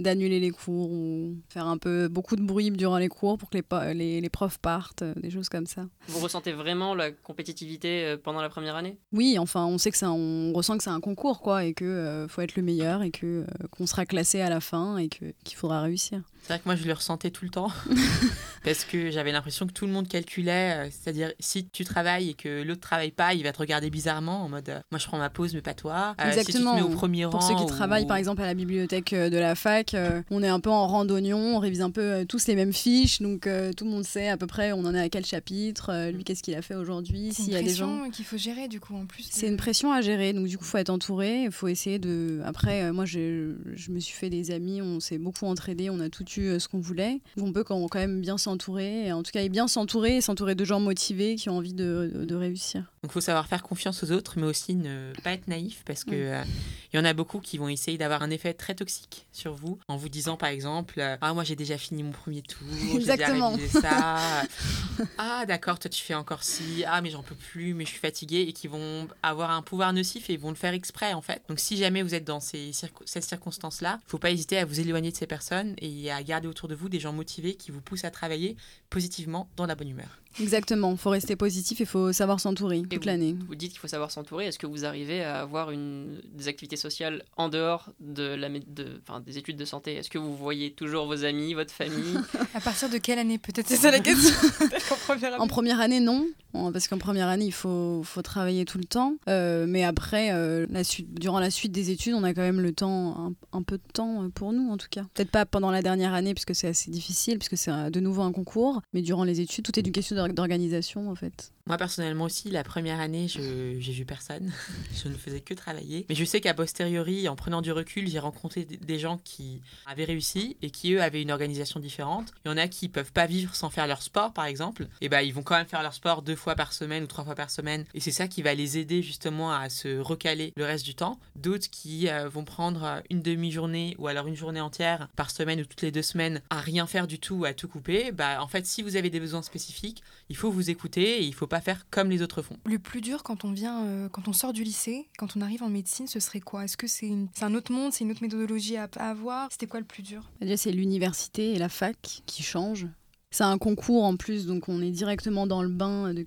d'annuler 0.00 0.40
les 0.40 0.50
cours 0.50 0.90
ou 0.90 1.36
faire 1.48 1.66
un 1.66 1.76
peu 1.78 2.08
beaucoup 2.08 2.36
de 2.36 2.42
bruit 2.42 2.70
durant 2.70 2.98
les 2.98 3.08
cours 3.08 3.36
pour 3.36 3.50
que 3.50 3.58
les, 3.58 3.94
les, 3.94 4.20
les 4.20 4.28
profs 4.28 4.58
partent, 4.58 5.02
euh, 5.02 5.12
des 5.16 5.30
choses 5.30 5.48
comme 5.48 5.66
ça. 5.66 5.86
Vous 6.08 6.20
ressentez 6.20 6.52
vraiment 6.52 6.94
la 6.94 7.10
compétitivité 7.10 8.04
euh, 8.04 8.16
pendant 8.16 8.40
la 8.40 8.48
première 8.48 8.76
année? 8.76 8.96
Oui, 9.12 9.36
enfin, 9.38 9.66
on 9.66 9.76
sait 9.76 9.90
que 9.90 10.04
un- 10.04 10.10
on 10.12 10.52
ressent 10.52 10.78
que 10.78 10.84
c'est 10.84 10.90
un 10.90 11.00
concours 11.00 11.40
quoi 11.40 11.64
et 11.64 11.74
que 11.74 11.84
euh, 11.84 12.28
faut 12.28 12.40
être 12.42 12.56
le 12.56 12.62
meilleur 12.62 13.02
et 13.02 13.10
que 13.10 13.26
euh, 13.26 13.44
qu'on 13.70 13.86
sera 13.86 14.06
classé 14.06 14.40
à 14.40 14.48
la 14.48 14.60
fin 14.60 14.96
et 14.98 15.08
que 15.08 15.26
qu'il 15.44 15.56
faudra 15.56 15.80
réussir. 15.82 16.22
C'est 16.42 16.48
vrai 16.54 16.58
que 16.58 16.64
moi, 16.66 16.74
je 16.74 16.84
le 16.84 16.92
ressentais 16.92 17.30
tout 17.30 17.44
le 17.44 17.50
temps. 17.50 17.70
parce 18.64 18.84
que 18.84 19.10
j'avais 19.10 19.32
l'impression 19.32 19.66
que 19.66 19.72
tout 19.72 19.86
le 19.86 19.92
monde 19.92 20.08
calculait. 20.08 20.86
euh, 20.86 20.88
C'est-à-dire, 20.90 21.32
si 21.40 21.66
tu 21.68 21.84
travailles 21.84 22.30
et 22.30 22.34
que 22.34 22.62
l'autre 22.62 22.80
travaille 22.80 23.10
pas, 23.10 23.34
il 23.34 23.42
va 23.42 23.52
te 23.52 23.58
regarder 23.58 23.90
bizarrement 23.90 24.42
en 24.44 24.48
mode 24.48 24.68
euh, 24.68 24.80
Moi, 24.90 24.98
je 24.98 25.06
prends 25.06 25.18
ma 25.18 25.30
pause, 25.30 25.54
mais 25.54 25.60
pas 25.62 25.74
toi. 25.74 26.14
Euh, 26.20 26.28
Exactement. 26.28 26.72
Si 26.74 26.76
tu 26.78 26.82
te 26.82 26.88
mets 26.88 26.94
au 26.94 26.96
premier 26.96 27.24
Pour 27.24 27.34
rang. 27.34 27.40
ceux 27.48 27.54
qui 27.54 27.62
ou- 27.62 27.66
travaillent 27.66 28.06
par 28.06 28.16
exemple 28.16 28.42
à 28.42 28.46
la 28.46 28.54
bibliothèque 28.54 29.12
euh, 29.12 29.30
de 29.30 29.36
la 29.38 29.54
fac, 29.54 29.94
euh, 29.94 30.22
on 30.30 30.42
est 30.42 30.48
un 30.48 30.60
peu 30.60 30.70
en 30.70 30.86
randonnion, 30.86 31.38
on 31.38 31.58
révise 31.58 31.80
un 31.82 31.90
peu 31.90 32.00
euh, 32.00 32.24
tous 32.24 32.46
les 32.46 32.54
mêmes 32.56 32.72
fiches, 32.72 33.20
donc 33.22 33.46
euh, 33.46 33.72
tout 33.72 33.84
le 33.84 33.90
monde 33.90 34.04
sait 34.04 34.28
à 34.28 34.36
peu 34.36 34.46
près 34.46 34.72
on 34.72 34.80
en 34.84 34.94
est 34.94 35.00
à 35.00 35.08
quel 35.08 35.24
chapitre, 35.24 35.90
euh, 35.90 36.10
lui 36.10 36.24
qu'est-ce 36.24 36.42
qu'il 36.42 36.54
a 36.54 36.62
fait 36.62 36.74
aujourd'hui, 36.74 37.28
C'est 37.32 37.42
s'il 37.42 37.52
une 37.52 37.52
y 37.52 37.56
a 37.56 37.62
des 37.62 37.74
gens. 37.74 37.86
pression 37.96 38.10
qu'il 38.10 38.24
faut 38.24 38.36
gérer 38.36 38.68
du 38.68 38.80
coup 38.80 38.94
en 38.96 39.06
plus. 39.06 39.28
C'est 39.30 39.48
une 39.48 39.56
pression 39.56 39.92
à 39.92 40.00
gérer, 40.00 40.32
donc 40.32 40.46
du 40.46 40.58
coup, 40.58 40.64
faut 40.64 40.78
être 40.78 40.90
entouré. 40.90 41.44
Il 41.44 41.50
faut 41.52 41.68
essayer 41.68 41.98
de. 41.98 42.40
Après, 42.44 42.82
euh, 42.84 42.92
moi, 42.92 43.04
je, 43.04 43.54
je 43.74 43.90
me 43.92 44.00
suis 44.00 44.14
fait 44.14 44.30
des 44.30 44.50
amis, 44.50 44.82
on 44.82 45.00
s'est 45.00 45.18
beaucoup 45.18 45.46
entraidés, 45.46 45.88
on 45.90 46.00
a 46.00 46.08
tout 46.08 46.24
eu 46.36 46.46
euh, 46.48 46.58
ce 46.58 46.68
qu'on 46.68 46.80
voulait. 46.80 47.20
On 47.38 47.52
peut 47.52 47.64
quand, 47.64 47.86
quand 47.88 47.98
même 47.98 48.20
bien 48.20 48.38
s'entourer, 48.38 49.12
en 49.12 49.22
tout 49.22 49.30
cas, 49.32 49.42
et 49.42 49.48
bien 49.48 49.68
s'entourer 49.68 50.16
et 50.16 50.20
s'entourer 50.20 50.54
de 50.54 50.64
gens 50.64 50.80
motivés 50.80 51.34
qui 51.36 51.48
ont 51.50 51.56
envie 51.56 51.74
de, 51.74 52.10
de- 52.14 52.24
de 52.24 52.34
réussir. 52.34 52.80
Donc, 53.02 53.10
il 53.10 53.12
faut 53.12 53.20
savoir 53.20 53.46
faire 53.46 53.62
confiance 53.62 54.02
aux 54.04 54.12
autres, 54.12 54.34
mais 54.38 54.46
aussi 54.46 54.74
ne 54.74 55.12
pas 55.22 55.32
être 55.32 55.48
naïf 55.48 55.82
parce 55.86 56.04
que 56.04 56.12
Mm. 56.42 56.44
Il 56.92 56.96
y 56.98 57.00
en 57.00 57.04
a 57.04 57.12
beaucoup 57.14 57.40
qui 57.40 57.58
vont 57.58 57.68
essayer 57.68 57.96
d'avoir 57.98 58.22
un 58.22 58.30
effet 58.30 58.52
très 58.54 58.74
toxique 58.74 59.26
sur 59.32 59.54
vous 59.54 59.78
en 59.88 59.96
vous 59.96 60.08
disant, 60.08 60.36
par 60.36 60.50
exemple, 60.50 60.94
euh, 60.98 61.16
Ah, 61.20 61.32
moi, 61.34 61.42
j'ai 61.44 61.56
déjà 61.56 61.78
fini 61.78 62.02
mon 62.02 62.10
premier 62.12 62.42
tour, 62.42 62.58
j'ai 63.00 63.06
déjà 63.16 63.32
révisé 63.56 63.80
ça. 63.80 64.42
ah, 65.18 65.44
d'accord, 65.46 65.78
toi, 65.78 65.88
tu 65.88 66.02
fais 66.02 66.14
encore 66.14 66.42
ci. 66.42 66.84
Ah, 66.86 67.00
mais 67.00 67.10
j'en 67.10 67.22
peux 67.22 67.34
plus, 67.34 67.74
mais 67.74 67.84
je 67.84 67.90
suis 67.90 67.98
fatiguée. 67.98 68.42
Et 68.48 68.52
qui 68.52 68.68
vont 68.68 69.08
avoir 69.22 69.50
un 69.50 69.62
pouvoir 69.62 69.92
nocif 69.92 70.28
et 70.30 70.34
ils 70.34 70.38
vont 70.38 70.50
le 70.50 70.54
faire 70.56 70.74
exprès, 70.74 71.12
en 71.14 71.22
fait. 71.22 71.42
Donc, 71.48 71.60
si 71.60 71.76
jamais 71.76 72.02
vous 72.02 72.14
êtes 72.14 72.24
dans 72.24 72.40
ces 72.40 72.72
circo- 72.72 73.04
cette 73.06 73.24
circonstance-là, 73.24 73.98
il 74.06 74.10
faut 74.10 74.18
pas 74.18 74.30
hésiter 74.30 74.58
à 74.58 74.64
vous 74.64 74.78
éloigner 74.80 75.10
de 75.10 75.16
ces 75.16 75.26
personnes 75.26 75.74
et 75.78 76.10
à 76.10 76.22
garder 76.22 76.48
autour 76.48 76.68
de 76.68 76.74
vous 76.74 76.88
des 76.88 77.00
gens 77.00 77.12
motivés 77.12 77.54
qui 77.54 77.70
vous 77.70 77.80
poussent 77.80 78.04
à 78.04 78.10
travailler 78.10 78.56
positivement 78.90 79.48
dans 79.56 79.66
la 79.66 79.74
bonne 79.74 79.88
humeur. 79.88 80.21
Exactement, 80.40 80.96
faut 80.96 81.10
rester 81.10 81.36
positif 81.36 81.80
et 81.80 81.84
faut 81.84 82.12
savoir 82.12 82.40
s'entourer 82.40 82.82
toute 82.82 83.04
l'année. 83.04 83.36
Vous 83.48 83.54
dites 83.54 83.70
qu'il 83.72 83.80
faut 83.80 83.88
savoir 83.88 84.10
s'entourer. 84.10 84.46
Est-ce 84.46 84.58
que 84.58 84.66
vous 84.66 84.84
arrivez 84.84 85.22
à 85.22 85.40
avoir 85.40 85.70
une, 85.70 86.20
des 86.34 86.48
activités 86.48 86.76
sociales 86.76 87.24
en 87.36 87.48
dehors 87.48 87.90
de 88.00 88.22
la, 88.22 88.48
mé- 88.48 88.62
de, 88.66 89.00
enfin, 89.06 89.20
des 89.20 89.38
études 89.38 89.56
de 89.56 89.64
santé? 89.64 89.94
Est-ce 89.94 90.10
que 90.10 90.18
vous 90.18 90.36
voyez 90.36 90.72
toujours 90.72 91.06
vos 91.06 91.24
amis, 91.24 91.54
votre 91.54 91.72
famille? 91.72 92.18
À 92.54 92.60
partir 92.60 92.88
de 92.90 92.98
quelle 92.98 93.18
année 93.18 93.38
Peut-être? 93.38 93.66
C'est 93.68 93.76
ça 93.76 93.90
la 93.90 94.00
question. 94.00 94.34
Peut-être 94.58 94.92
en 94.92 94.96
première 94.96 95.32
année. 95.34 95.42
En 95.42 95.46
première 95.46 95.80
année, 95.80 96.00
non, 96.00 96.26
parce 96.72 96.86
qu'en 96.88 96.98
première 96.98 97.28
année, 97.28 97.46
il 97.46 97.52
faut, 97.52 98.02
faut 98.04 98.22
travailler 98.22 98.64
tout 98.64 98.78
le 98.78 98.84
temps. 98.84 99.14
Euh, 99.28 99.64
mais 99.68 99.84
après, 99.84 100.32
euh, 100.32 100.66
la 100.70 100.84
suite, 100.84 101.12
durant 101.18 101.40
la 101.40 101.50
suite 101.50 101.72
des 101.72 101.90
études, 101.90 102.14
on 102.14 102.24
a 102.24 102.34
quand 102.34 102.42
même 102.42 102.60
le 102.60 102.72
temps, 102.72 103.16
un, 103.52 103.58
un 103.58 103.62
peu 103.62 103.78
de 103.78 103.92
temps 103.92 104.24
euh, 104.24 104.28
pour 104.28 104.52
nous, 104.52 104.70
en 104.70 104.76
tout 104.76 104.88
cas. 104.90 105.04
Peut-être 105.14 105.30
pas 105.30 105.46
pendant 105.46 105.70
la 105.70 105.82
dernière 105.82 106.12
année, 106.14 106.34
puisque 106.34 106.54
c'est 106.54 106.68
assez 106.68 106.90
difficile, 106.90 107.38
puisque 107.38 107.56
c'est 107.56 107.90
de 107.90 108.00
nouveau 108.00 108.22
un 108.22 108.32
concours. 108.32 108.82
Mais 108.92 109.00
durant 109.02 109.24
les 109.24 109.40
études, 109.40 109.64
tout 109.64 109.78
est 109.78 109.86
une 109.86 109.92
question 109.92 110.14
d'or- 110.16 110.21
d'organisation, 110.28 111.10
en 111.10 111.14
fait. 111.14 111.52
Moi, 111.66 111.76
personnellement 111.76 112.24
aussi, 112.24 112.50
la 112.50 112.64
première 112.64 112.98
année, 112.98 113.28
je 113.28 113.76
j'ai 113.78 113.92
vu 113.92 114.04
personne. 114.04 114.52
Je 115.02 115.08
ne 115.08 115.14
faisais 115.14 115.40
que 115.40 115.54
travailler. 115.54 116.06
Mais 116.08 116.14
je 116.14 116.24
sais 116.24 116.40
qu'à 116.40 116.54
posteriori, 116.54 117.28
en 117.28 117.34
prenant 117.36 117.62
du 117.62 117.72
recul, 117.72 118.08
j'ai 118.08 118.18
rencontré 118.18 118.64
des- 118.64 118.98
gens 118.98 119.18
qui 119.24 119.60
avaient 119.86 120.04
réussi 120.04 120.56
et 120.62 120.70
qui, 120.70 120.92
eux, 120.92 121.02
avaient 121.02 121.22
une 121.22 121.30
organisation 121.32 121.80
différente. 121.80 122.32
Il 122.44 122.48
y 122.48 122.50
en 122.52 122.56
a 122.56 122.68
qui 122.68 122.88
peuvent 122.88 123.12
pas 123.12 123.26
vivre 123.26 123.54
sans 123.54 123.70
faire 123.70 123.86
leur 123.86 124.02
sport, 124.02 124.32
par 124.32 124.44
exemple. 124.44 124.86
Et 125.00 125.08
ben, 125.08 125.22
ils 125.22 125.32
vont 125.32 125.42
quand 125.42 125.56
même 125.56 125.66
faire 125.66 125.82
leur 125.82 125.94
sport 125.94 126.22
deux 126.22 126.36
fois 126.36 126.54
par 126.54 126.72
semaine 126.72 127.04
ou 127.04 127.06
trois 127.06 127.24
fois 127.24 127.34
par 127.34 127.50
semaine. 127.50 127.84
Et 127.94 128.00
c'est 128.00 128.10
ça 128.12 128.28
qui 128.28 128.42
va 128.42 128.54
les 128.54 128.76
aider 128.78 129.02
justement 129.02 129.52
à 129.52 129.68
se 129.70 129.98
recaler 129.98 130.52
le 130.56 130.64
reste 130.64 130.84
du 130.84 130.94
temps. 130.94 131.18
D'autres 131.36 131.70
qui 131.70 132.08
euh, 132.08 132.28
vont 132.28 132.44
prendre 132.44 133.02
une 133.10 133.22
demi-journée 133.22 133.96
ou 133.98 134.06
alors 134.08 134.26
une 134.26 134.36
journée 134.36 134.60
entière 134.60 135.08
par 135.16 135.30
semaine 135.30 135.60
ou 135.60 135.64
toutes 135.64 135.82
les 135.82 135.90
deux 135.90 136.02
semaines 136.02 136.42
à 136.50 136.60
rien 136.60 136.86
faire 136.86 137.06
du 137.06 137.18
tout, 137.18 137.44
à 137.44 137.54
tout 137.54 137.66
couper. 137.68 138.12
Bah, 138.12 138.42
en 138.42 138.46
fait, 138.48 138.66
si 138.66 138.82
vous 138.82 138.96
avez 138.96 139.10
des 139.10 139.20
besoins 139.20 139.42
spécifiques, 139.42 140.02
il 140.28 140.36
faut 140.36 140.50
vous 140.50 140.70
écouter 140.70 141.22
et 141.22 141.24
il 141.24 141.34
faut 141.34 141.46
pas 141.52 141.60
faire 141.60 141.86
comme 141.90 142.08
les 142.10 142.22
autres 142.22 142.40
font. 142.40 142.56
Le 142.64 142.78
plus 142.78 143.00
dur 143.02 143.22
quand 143.22 143.44
on 143.44 143.52
vient, 143.52 143.84
euh, 143.84 144.08
quand 144.08 144.26
on 144.26 144.32
sort 144.32 144.52
du 144.54 144.64
lycée, 144.64 145.06
quand 145.18 145.36
on 145.36 145.42
arrive 145.42 145.62
en 145.62 145.68
médecine, 145.68 146.06
ce 146.06 146.18
serait 146.18 146.40
quoi? 146.40 146.64
Est-ce 146.64 146.78
que 146.78 146.86
c'est 146.86 147.06
une- 147.06 147.28
un 147.42 147.54
autre 147.54 147.70
monde, 147.72 147.92
c'est 147.92 148.04
une 148.04 148.10
autre 148.10 148.22
méthodologie 148.22 148.76
à, 148.78 148.88
à 148.96 149.10
avoir? 149.10 149.48
C'était 149.52 149.66
quoi 149.66 149.78
le 149.80 149.84
plus 149.86 150.02
dur? 150.02 150.30
C'est 150.56 150.72
l'université 150.72 151.52
et 151.52 151.58
la 151.58 151.68
fac 151.68 152.22
qui 152.26 152.42
changent. 152.42 152.88
C'est 153.30 153.44
un 153.44 153.56
concours 153.58 154.04
en 154.04 154.16
plus, 154.16 154.46
donc 154.46 154.68
on 154.68 154.80
est 154.82 154.90
directement 154.90 155.46
dans 155.46 155.62
le 155.62 155.68
bain, 155.68 156.12
de... 156.14 156.22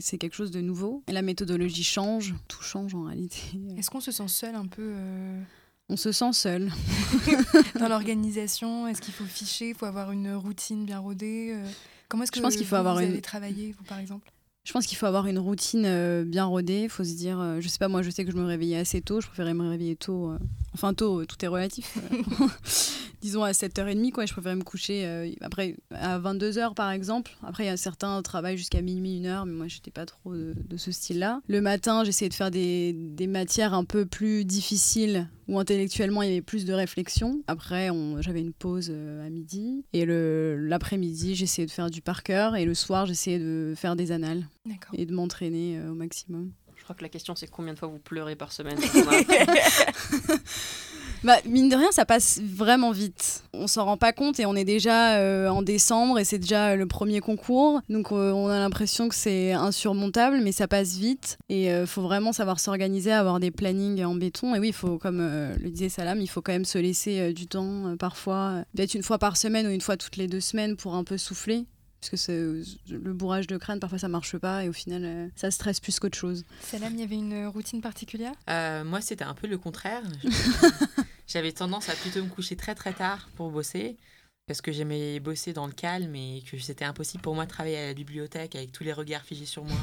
c'est 0.00 0.18
quelque 0.18 0.34
chose 0.34 0.50
de 0.50 0.60
nouveau. 0.60 1.02
Et 1.08 1.12
la 1.12 1.22
méthodologie 1.22 1.84
change, 1.84 2.34
tout 2.48 2.62
change 2.62 2.94
en 2.94 3.04
réalité. 3.04 3.38
Est-ce 3.78 3.90
qu'on 3.90 4.00
se 4.00 4.12
sent 4.12 4.28
seul 4.28 4.54
un 4.54 4.66
peu 4.66 4.92
euh, 4.96 5.42
On 5.88 5.96
se 5.96 6.12
sent 6.12 6.32
seul. 6.32 6.70
dans 7.78 7.88
l'organisation 7.88 8.86
Est-ce 8.88 9.00
qu'il 9.00 9.14
faut 9.14 9.24
ficher 9.24 9.70
Il 9.70 9.74
faut 9.74 9.86
avoir 9.86 10.10
une 10.12 10.34
routine 10.34 10.84
bien 10.86 10.98
rodée 10.98 11.52
Euh, 11.54 11.66
Comment 12.08 12.24
est-ce 12.24 12.32
que 12.32 12.38
Je 12.38 12.42
pense 12.42 12.56
qu'il 12.56 12.66
faut 12.66 12.70
vous, 12.76 12.80
avoir 12.80 12.98
une- 12.98 13.10
avez 13.10 13.20
travaillé, 13.22 13.72
vous 13.78 13.84
par 13.84 13.98
exemple? 13.98 14.30
Je 14.70 14.72
pense 14.72 14.86
qu'il 14.86 14.96
faut 14.96 15.06
avoir 15.06 15.26
une 15.26 15.40
routine 15.40 15.82
euh, 15.84 16.22
bien 16.24 16.44
rodée. 16.44 16.82
Il 16.84 16.88
faut 16.88 17.02
se 17.02 17.14
dire, 17.14 17.40
euh, 17.40 17.56
je 17.60 17.66
sais 17.66 17.78
pas, 17.78 17.88
moi 17.88 18.02
je 18.02 18.10
sais 18.10 18.24
que 18.24 18.30
je 18.30 18.36
me 18.36 18.44
réveillais 18.44 18.76
assez 18.76 19.00
tôt, 19.00 19.20
je 19.20 19.26
préférais 19.26 19.52
me 19.52 19.68
réveiller 19.68 19.96
tôt. 19.96 20.30
euh, 20.30 20.38
Enfin, 20.74 20.94
tôt, 20.94 21.24
tout 21.24 21.44
est 21.44 21.48
relatif. 21.48 21.98
Disons 23.20 23.44
à 23.44 23.50
7h30, 23.52 24.10
quoi. 24.12 24.24
Je 24.26 24.32
préférais 24.32 24.56
me 24.56 24.62
coucher 24.62 25.04
euh, 25.04 25.30
après 25.42 25.76
à 25.90 26.18
22h 26.18 26.74
par 26.74 26.90
exemple. 26.90 27.32
Après, 27.42 27.64
il 27.64 27.66
y 27.66 27.70
a 27.70 27.76
certains 27.76 28.20
travaillent 28.22 28.56
jusqu'à 28.56 28.80
minuit, 28.80 29.20
1h, 29.20 29.44
mais 29.46 29.52
moi 29.52 29.68
j'étais 29.68 29.90
pas 29.90 30.06
trop 30.06 30.34
de, 30.34 30.54
de 30.56 30.76
ce 30.76 30.90
style-là. 30.90 31.40
Le 31.46 31.60
matin, 31.60 32.02
j'essayais 32.04 32.28
de 32.30 32.34
faire 32.34 32.50
des, 32.50 32.94
des 32.94 33.26
matières 33.26 33.74
un 33.74 33.84
peu 33.84 34.06
plus 34.06 34.44
difficiles 34.44 35.28
où 35.48 35.58
intellectuellement 35.58 36.22
il 36.22 36.28
y 36.28 36.32
avait 36.32 36.42
plus 36.42 36.64
de 36.64 36.72
réflexion. 36.72 37.42
Après, 37.46 37.90
on- 37.90 38.20
j'avais 38.22 38.40
une 38.40 38.52
pause 38.52 38.88
euh, 38.90 39.26
à 39.26 39.30
midi. 39.30 39.84
Et 39.92 40.04
le- 40.06 40.56
l'après-midi, 40.56 41.34
j'essayais 41.34 41.66
de 41.66 41.70
faire 41.72 41.90
du 41.90 42.00
par 42.02 42.22
cœur. 42.22 42.56
Et 42.56 42.64
le 42.64 42.74
soir, 42.74 43.06
j'essayais 43.06 43.38
de 43.38 43.74
faire 43.76 43.96
des 43.96 44.12
annales 44.12 44.46
D'accord. 44.64 44.92
et 44.94 45.04
de 45.06 45.14
m'entraîner 45.14 45.78
euh, 45.78 45.90
au 45.90 45.94
maximum. 45.94 46.52
Je 46.76 46.84
crois 46.84 46.94
que 46.96 47.02
la 47.02 47.10
question 47.10 47.34
c'est 47.36 47.46
combien 47.46 47.74
de 47.74 47.78
fois 47.78 47.88
vous 47.88 47.98
pleurez 47.98 48.36
par 48.36 48.52
semaine 48.52 48.78
Bah, 51.22 51.36
mine 51.44 51.68
de 51.68 51.76
rien, 51.76 51.90
ça 51.92 52.06
passe 52.06 52.40
vraiment 52.42 52.92
vite. 52.92 53.42
On 53.52 53.66
s'en 53.66 53.84
rend 53.84 53.98
pas 53.98 54.12
compte 54.14 54.40
et 54.40 54.46
on 54.46 54.54
est 54.56 54.64
déjà 54.64 55.16
euh, 55.18 55.48
en 55.48 55.60
décembre 55.60 56.18
et 56.18 56.24
c'est 56.24 56.38
déjà 56.38 56.76
le 56.76 56.86
premier 56.86 57.20
concours. 57.20 57.82
Donc 57.90 58.10
euh, 58.10 58.32
on 58.32 58.48
a 58.48 58.58
l'impression 58.58 59.08
que 59.08 59.14
c'est 59.14 59.52
insurmontable, 59.52 60.40
mais 60.42 60.52
ça 60.52 60.66
passe 60.66 60.94
vite. 60.96 61.36
Et 61.50 61.66
il 61.66 61.86
faut 61.86 62.00
vraiment 62.02 62.32
savoir 62.32 62.58
s'organiser, 62.58 63.12
avoir 63.12 63.38
des 63.38 63.50
plannings 63.50 64.02
en 64.02 64.14
béton. 64.14 64.54
Et 64.54 64.58
oui, 64.60 64.68
il 64.68 64.72
faut, 64.72 64.96
comme 64.96 65.20
euh, 65.20 65.54
le 65.62 65.68
disait 65.68 65.90
Salam, 65.90 66.20
il 66.22 66.26
faut 66.28 66.40
quand 66.40 66.52
même 66.52 66.64
se 66.64 66.78
laisser 66.78 67.20
euh, 67.20 67.32
du 67.34 67.46
temps 67.46 67.88
euh, 67.88 67.96
parfois, 67.96 68.36
euh, 68.36 68.62
peut-être 68.74 68.94
une 68.94 69.02
fois 69.02 69.18
par 69.18 69.36
semaine 69.36 69.66
ou 69.66 69.70
une 69.70 69.82
fois 69.82 69.98
toutes 69.98 70.16
les 70.16 70.26
deux 70.26 70.40
semaines 70.40 70.76
pour 70.76 70.94
un 70.94 71.04
peu 71.04 71.18
souffler. 71.18 71.66
Parce 72.00 72.08
que 72.12 72.16
c'est- 72.16 72.42
le 72.90 73.12
bourrage 73.12 73.46
de 73.46 73.58
crâne, 73.58 73.78
parfois 73.78 73.98
ça 73.98 74.08
marche 74.08 74.38
pas 74.38 74.64
et 74.64 74.70
au 74.70 74.72
final, 74.72 75.02
euh, 75.04 75.26
ça 75.36 75.50
stresse 75.50 75.80
plus 75.80 76.00
qu'autre 76.00 76.16
chose. 76.16 76.44
Salam, 76.62 76.94
il 76.94 77.00
y 77.00 77.02
avait 77.02 77.16
une 77.16 77.46
routine 77.48 77.82
particulière? 77.82 78.32
Euh, 78.48 78.84
moi, 78.84 79.02
c'était 79.02 79.24
un 79.24 79.34
peu 79.34 79.46
le 79.46 79.58
contraire. 79.58 80.00
J'avais 81.32 81.52
tendance 81.52 81.88
à 81.88 81.94
plutôt 81.94 82.24
me 82.24 82.28
coucher 82.28 82.56
très 82.56 82.74
très 82.74 82.92
tard 82.92 83.28
pour 83.36 83.50
bosser. 83.50 83.96
Parce 84.48 84.60
que 84.60 84.72
j'aimais 84.72 85.20
bosser 85.20 85.52
dans 85.52 85.68
le 85.68 85.72
calme 85.72 86.16
et 86.16 86.42
que 86.42 86.58
c'était 86.58 86.84
impossible 86.84 87.22
pour 87.22 87.36
moi 87.36 87.44
de 87.44 87.50
travailler 87.50 87.78
à 87.78 87.86
la 87.86 87.94
bibliothèque 87.94 88.56
avec 88.56 88.72
tous 88.72 88.82
les 88.82 88.92
regards 88.92 89.22
figés 89.22 89.46
sur 89.46 89.62
moi. 89.62 89.76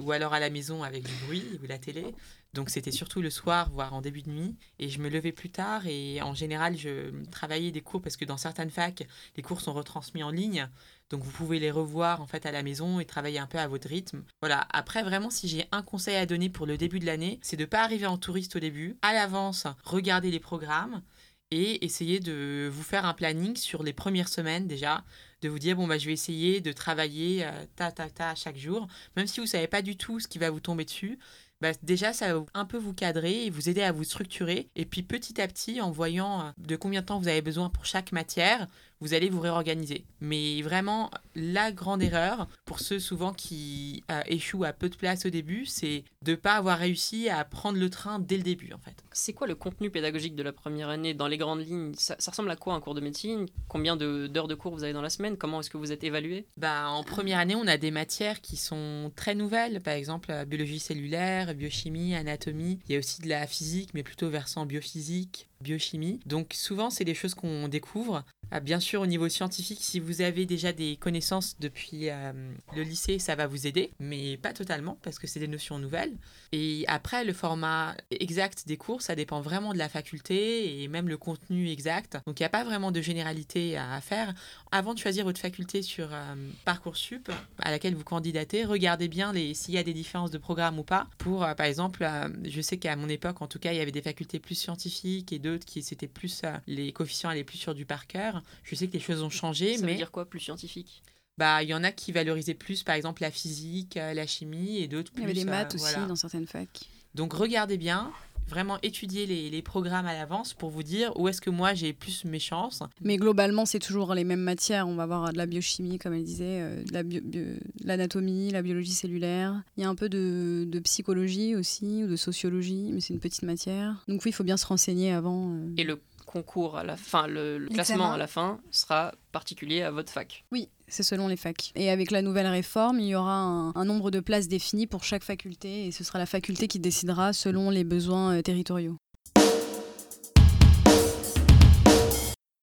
Ou 0.00 0.12
alors 0.12 0.34
à 0.34 0.40
la 0.40 0.50
maison 0.50 0.82
avec 0.82 1.04
du 1.04 1.12
bruit 1.26 1.44
ou 1.62 1.66
la 1.66 1.78
télé. 1.78 2.14
Donc 2.52 2.68
c'était 2.70 2.90
surtout 2.90 3.22
le 3.22 3.30
soir, 3.30 3.70
voire 3.70 3.94
en 3.94 4.00
début 4.00 4.22
de 4.22 4.30
nuit. 4.30 4.56
Et 4.78 4.88
je 4.88 4.98
me 5.00 5.08
levais 5.08 5.32
plus 5.32 5.50
tard 5.50 5.86
et 5.86 6.20
en 6.20 6.34
général, 6.34 6.76
je 6.76 7.10
travaillais 7.30 7.70
des 7.70 7.80
cours 7.80 8.02
parce 8.02 8.16
que 8.16 8.24
dans 8.24 8.36
certaines 8.36 8.70
facs, 8.70 9.06
les 9.36 9.42
cours 9.42 9.60
sont 9.60 9.72
retransmis 9.72 10.22
en 10.22 10.30
ligne. 10.30 10.68
Donc 11.10 11.22
vous 11.22 11.30
pouvez 11.30 11.58
les 11.58 11.70
revoir 11.70 12.20
en 12.20 12.26
fait 12.26 12.46
à 12.46 12.52
la 12.52 12.62
maison 12.62 13.00
et 13.00 13.04
travailler 13.04 13.38
un 13.38 13.46
peu 13.46 13.58
à 13.58 13.68
votre 13.68 13.88
rythme. 13.88 14.22
Voilà. 14.40 14.66
Après 14.72 15.02
vraiment 15.02 15.30
si 15.30 15.48
j'ai 15.48 15.66
un 15.70 15.82
conseil 15.82 16.16
à 16.16 16.26
donner 16.26 16.48
pour 16.48 16.66
le 16.66 16.76
début 16.76 16.98
de 16.98 17.06
l'année, 17.06 17.38
c'est 17.42 17.56
de 17.56 17.64
pas 17.64 17.82
arriver 17.82 18.06
en 18.06 18.18
touriste 18.18 18.56
au 18.56 18.60
début. 18.60 18.96
À 19.02 19.12
l'avance, 19.12 19.66
regarder 19.84 20.30
les 20.30 20.40
programmes 20.40 21.02
et 21.50 21.84
essayer 21.84 22.20
de 22.20 22.68
vous 22.72 22.82
faire 22.82 23.04
un 23.04 23.14
planning 23.14 23.56
sur 23.56 23.82
les 23.82 23.92
premières 23.92 24.28
semaines 24.28 24.66
déjà, 24.66 25.04
de 25.42 25.48
vous 25.48 25.58
dire 25.58 25.76
bon 25.76 25.86
bah 25.86 25.98
je 25.98 26.06
vais 26.06 26.12
essayer 26.12 26.60
de 26.60 26.72
travailler 26.72 27.44
euh, 27.44 27.50
ta 27.76 27.90
ta 27.90 28.08
ta 28.08 28.34
chaque 28.34 28.56
jour, 28.58 28.86
même 29.16 29.26
si 29.26 29.40
vous 29.40 29.46
savez 29.46 29.66
pas 29.66 29.82
du 29.82 29.96
tout 29.96 30.20
ce 30.20 30.28
qui 30.28 30.38
va 30.38 30.50
vous 30.50 30.60
tomber 30.60 30.84
dessus. 30.84 31.18
Bah, 31.60 31.72
déjà, 31.82 32.14
ça 32.14 32.32
va 32.32 32.44
un 32.54 32.64
peu 32.64 32.78
vous 32.78 32.94
cadrer 32.94 33.44
et 33.44 33.50
vous 33.50 33.68
aider 33.68 33.82
à 33.82 33.92
vous 33.92 34.04
structurer. 34.04 34.70
Et 34.76 34.86
puis 34.86 35.02
petit 35.02 35.40
à 35.42 35.46
petit, 35.46 35.80
en 35.82 35.90
voyant 35.90 36.40
euh, 36.40 36.50
de 36.56 36.74
combien 36.76 37.02
de 37.02 37.06
temps 37.06 37.18
vous 37.18 37.28
avez 37.28 37.42
besoin 37.42 37.68
pour 37.68 37.84
chaque 37.84 38.12
matière, 38.12 38.66
vous 39.00 39.14
allez 39.14 39.30
vous 39.30 39.40
réorganiser. 39.40 40.04
Mais 40.20 40.62
vraiment, 40.62 41.10
la 41.34 41.72
grande 41.72 42.02
erreur, 42.02 42.48
pour 42.64 42.80
ceux 42.80 42.98
souvent 42.98 43.32
qui 43.32 44.04
euh, 44.10 44.22
échouent 44.26 44.64
à 44.64 44.72
peu 44.72 44.88
de 44.88 44.96
place 44.96 45.26
au 45.26 45.30
début, 45.30 45.66
c'est 45.66 46.04
de 46.24 46.32
ne 46.32 46.36
pas 46.36 46.54
avoir 46.54 46.78
réussi 46.78 47.28
à 47.28 47.44
prendre 47.44 47.78
le 47.78 47.90
train 47.90 48.18
dès 48.18 48.36
le 48.36 48.42
début, 48.42 48.72
en 48.72 48.78
fait. 48.78 49.02
C'est 49.12 49.32
quoi 49.32 49.46
le 49.46 49.54
contenu 49.54 49.90
pédagogique 49.90 50.34
de 50.36 50.42
la 50.42 50.52
première 50.52 50.88
année 50.88 51.14
dans 51.14 51.26
les 51.26 51.38
grandes 51.38 51.66
lignes? 51.66 51.94
Ça, 51.96 52.16
ça 52.18 52.30
ressemble 52.30 52.50
à 52.50 52.56
quoi 52.56 52.74
un 52.74 52.80
cours 52.80 52.94
de 52.94 53.00
médecine? 53.00 53.46
Combien 53.68 53.96
de- 53.96 54.26
d'heures 54.26 54.48
de, 54.48 54.54
cours 54.54 54.74
vous 54.74 54.84
avez 54.84 54.92
dans 54.92 55.02
la 55.02 55.10
semaine? 55.10 55.36
Comment 55.36 55.60
est-ce 55.60 55.70
que 55.70 55.78
vous 55.78 55.92
êtes 55.92 56.04
évalué? 56.04 56.46
Bah, 56.56 56.88
en 56.88 57.02
première 57.02 57.38
année, 57.38 57.54
on 57.54 57.66
a 57.66 57.76
des 57.76 57.90
matières 57.90 58.40
qui 58.40 58.56
sont 58.56 59.10
très 59.16 59.34
nouvelles, 59.34 59.80
par 59.80 59.94
exemple 59.94 60.30
euh, 60.30 60.44
biologie 60.44 60.78
cellulaire, 60.78 61.54
biochimie, 61.54 62.14
anatomie. 62.14 62.78
Il 62.88 62.92
y 62.92 62.96
a 62.96 62.98
aussi 62.98 63.22
de 63.22 63.28
la 63.28 63.46
physique, 63.46 63.90
mais 63.94 64.02
plutôt 64.02 64.28
versant 64.28 64.66
biophysique, 64.66 65.48
biochimie. 65.60 66.20
Donc 66.26 66.52
souvent, 66.54 66.90
c'est 66.90 67.04
des 67.04 67.14
choses 67.14 67.34
qu'on 67.34 67.68
découvre. 67.68 68.24
Ah, 68.52 68.58
bien 68.58 68.80
sûr, 68.80 69.00
au 69.00 69.06
niveau 69.06 69.28
scientifique, 69.28 69.78
si 69.80 70.00
vous 70.00 70.22
avez 70.22 70.44
déjà 70.44 70.72
des 70.72 70.96
connaissances 70.96 71.56
depuis 71.60 72.10
euh, 72.10 72.32
le 72.74 72.82
lycée, 72.82 73.20
ça 73.20 73.36
va 73.36 73.46
vous 73.46 73.68
aider, 73.68 73.92
mais 74.00 74.38
pas 74.38 74.52
totalement, 74.52 74.98
parce 75.02 75.20
que 75.20 75.28
c'est 75.28 75.38
des 75.38 75.46
notions 75.46 75.78
nouvelles. 75.78 76.12
Et 76.50 76.84
après, 76.88 77.24
le 77.24 77.32
format 77.32 77.94
exact 78.10 78.66
des 78.66 78.76
cours, 78.76 79.02
ça 79.02 79.14
dépend 79.14 79.40
vraiment 79.40 79.72
de 79.72 79.78
la 79.78 79.88
faculté 79.88 80.82
et 80.82 80.88
même 80.88 81.08
le 81.08 81.16
contenu 81.16 81.70
exact. 81.70 82.18
Donc 82.26 82.40
il 82.40 82.42
n'y 82.42 82.46
a 82.46 82.50
pas 82.50 82.64
vraiment 82.64 82.90
de 82.90 83.00
généralité 83.00 83.76
à 83.76 84.00
faire. 84.00 84.34
Avant 84.72 84.94
de 84.94 84.98
choisir 84.98 85.24
votre 85.24 85.40
faculté 85.40 85.82
sur 85.82 86.08
euh, 86.12 86.34
Parcoursup 86.64 87.30
à 87.60 87.70
laquelle 87.70 87.94
vous 87.94 88.04
candidatez, 88.04 88.64
regardez 88.64 89.06
bien 89.06 89.32
s'il 89.54 89.74
y 89.74 89.78
a 89.78 89.84
des 89.84 89.94
différences 89.94 90.32
de 90.32 90.38
programme 90.38 90.78
ou 90.80 90.82
pas. 90.82 91.06
Pour, 91.18 91.44
euh, 91.44 91.54
par 91.54 91.66
exemple, 91.66 92.04
je 92.44 92.60
sais 92.60 92.78
qu'à 92.78 92.96
mon 92.96 93.08
époque, 93.08 93.42
en 93.42 93.46
tout 93.46 93.60
cas, 93.60 93.72
il 93.72 93.78
y 93.78 93.80
avait 93.80 93.92
des 93.92 94.02
facultés 94.02 94.40
plus 94.40 94.56
scientifiques 94.56 95.32
et 95.32 95.38
d'autres 95.50 95.66
qui 95.66 95.82
c'était 95.82 96.08
plus 96.08 96.42
euh, 96.44 96.52
les 96.66 96.92
coefficients 96.92 97.28
allaient 97.30 97.44
plus 97.44 97.58
sur 97.58 97.74
du 97.74 97.84
par 97.86 98.06
cœur. 98.06 98.42
Je 98.62 98.74
sais 98.74 98.88
que 98.88 98.92
les 98.94 99.00
choses 99.00 99.22
ont 99.22 99.30
changé, 99.30 99.76
Ça 99.76 99.84
mais 99.86 99.92
veut 99.92 99.98
dire 99.98 100.10
quoi 100.10 100.24
plus 100.28 100.40
scientifique? 100.40 101.02
Bah 101.38 101.62
il 101.62 101.68
y 101.70 101.74
en 101.74 101.82
a 101.84 101.92
qui 101.92 102.12
valorisaient 102.12 102.54
plus, 102.54 102.82
par 102.82 102.94
exemple, 102.94 103.22
la 103.22 103.30
physique, 103.30 103.96
euh, 103.96 104.12
la 104.14 104.26
chimie 104.26 104.78
et 104.78 104.88
d'autres 104.88 105.10
Il 105.12 105.14
plus. 105.14 105.22
y 105.22 105.24
avait 105.24 105.34
des 105.34 105.46
euh, 105.46 105.50
maths 105.50 105.74
aussi 105.74 105.84
voilà. 105.92 106.06
dans 106.06 106.16
certaines 106.16 106.46
facs. 106.46 106.80
Donc 107.14 107.32
regardez 107.32 107.76
bien. 107.78 108.12
Vraiment 108.48 108.78
étudier 108.82 109.26
les, 109.26 109.48
les 109.48 109.62
programmes 109.62 110.06
à 110.06 110.12
l'avance 110.14 110.54
pour 110.54 110.70
vous 110.70 110.82
dire 110.82 111.12
où 111.16 111.28
est-ce 111.28 111.40
que 111.40 111.50
moi 111.50 111.72
j'ai 111.74 111.92
plus 111.92 112.24
mes 112.24 112.40
chances. 112.40 112.82
Mais 113.00 113.16
globalement, 113.16 113.64
c'est 113.64 113.78
toujours 113.78 114.12
les 114.14 114.24
mêmes 114.24 114.40
matières. 114.42 114.88
On 114.88 114.94
va 114.96 115.04
avoir 115.04 115.32
de 115.32 115.38
la 115.38 115.46
biochimie, 115.46 115.98
comme 115.98 116.14
elle 116.14 116.24
disait, 116.24 116.60
euh, 116.60 116.82
de 116.82 116.92
la 116.92 117.02
bio- 117.04 117.20
bio- 117.22 117.30
de 117.30 117.56
l'anatomie, 117.84 118.50
la 118.50 118.62
biologie 118.62 118.90
cellulaire. 118.92 119.62
Il 119.76 119.82
y 119.82 119.86
a 119.86 119.88
un 119.88 119.94
peu 119.94 120.08
de, 120.08 120.66
de 120.68 120.78
psychologie 120.80 121.54
aussi, 121.54 122.02
ou 122.04 122.08
de 122.08 122.16
sociologie, 122.16 122.90
mais 122.92 123.00
c'est 123.00 123.14
une 123.14 123.20
petite 123.20 123.42
matière. 123.44 124.04
Donc 124.08 124.22
oui, 124.24 124.30
il 124.30 124.34
faut 124.34 124.44
bien 124.44 124.56
se 124.56 124.66
renseigner 124.66 125.12
avant. 125.12 125.52
euh. 125.54 125.72
Et 125.76 125.84
le 125.84 126.00
concours 126.30 126.78
à 126.78 126.84
la 126.84 126.96
fin, 126.96 127.26
le, 127.26 127.66
classement 127.72 128.12
à 128.12 128.16
la 128.16 128.28
fin 128.28 128.60
sera 128.70 129.12
particulier 129.32 129.82
à 129.82 129.90
votre 129.90 130.12
fac. 130.12 130.44
Oui, 130.52 130.68
c'est 130.86 131.02
selon 131.02 131.26
les 131.26 131.36
facs. 131.36 131.72
Et 131.74 131.90
avec 131.90 132.12
la 132.12 132.22
nouvelle 132.22 132.46
réforme, 132.46 133.00
il 133.00 133.08
y 133.08 133.16
aura 133.16 133.34
un, 133.34 133.74
un 133.74 133.84
nombre 133.84 134.12
de 134.12 134.20
places 134.20 134.46
défini 134.46 134.86
pour 134.86 135.02
chaque 135.02 135.24
faculté, 135.24 135.86
et 135.86 135.90
ce 135.90 136.04
sera 136.04 136.20
la 136.20 136.26
faculté 136.26 136.68
qui 136.68 136.78
décidera 136.78 137.32
selon 137.32 137.70
les 137.70 137.82
besoins 137.82 138.36
euh, 138.36 138.42
territoriaux. 138.42 138.96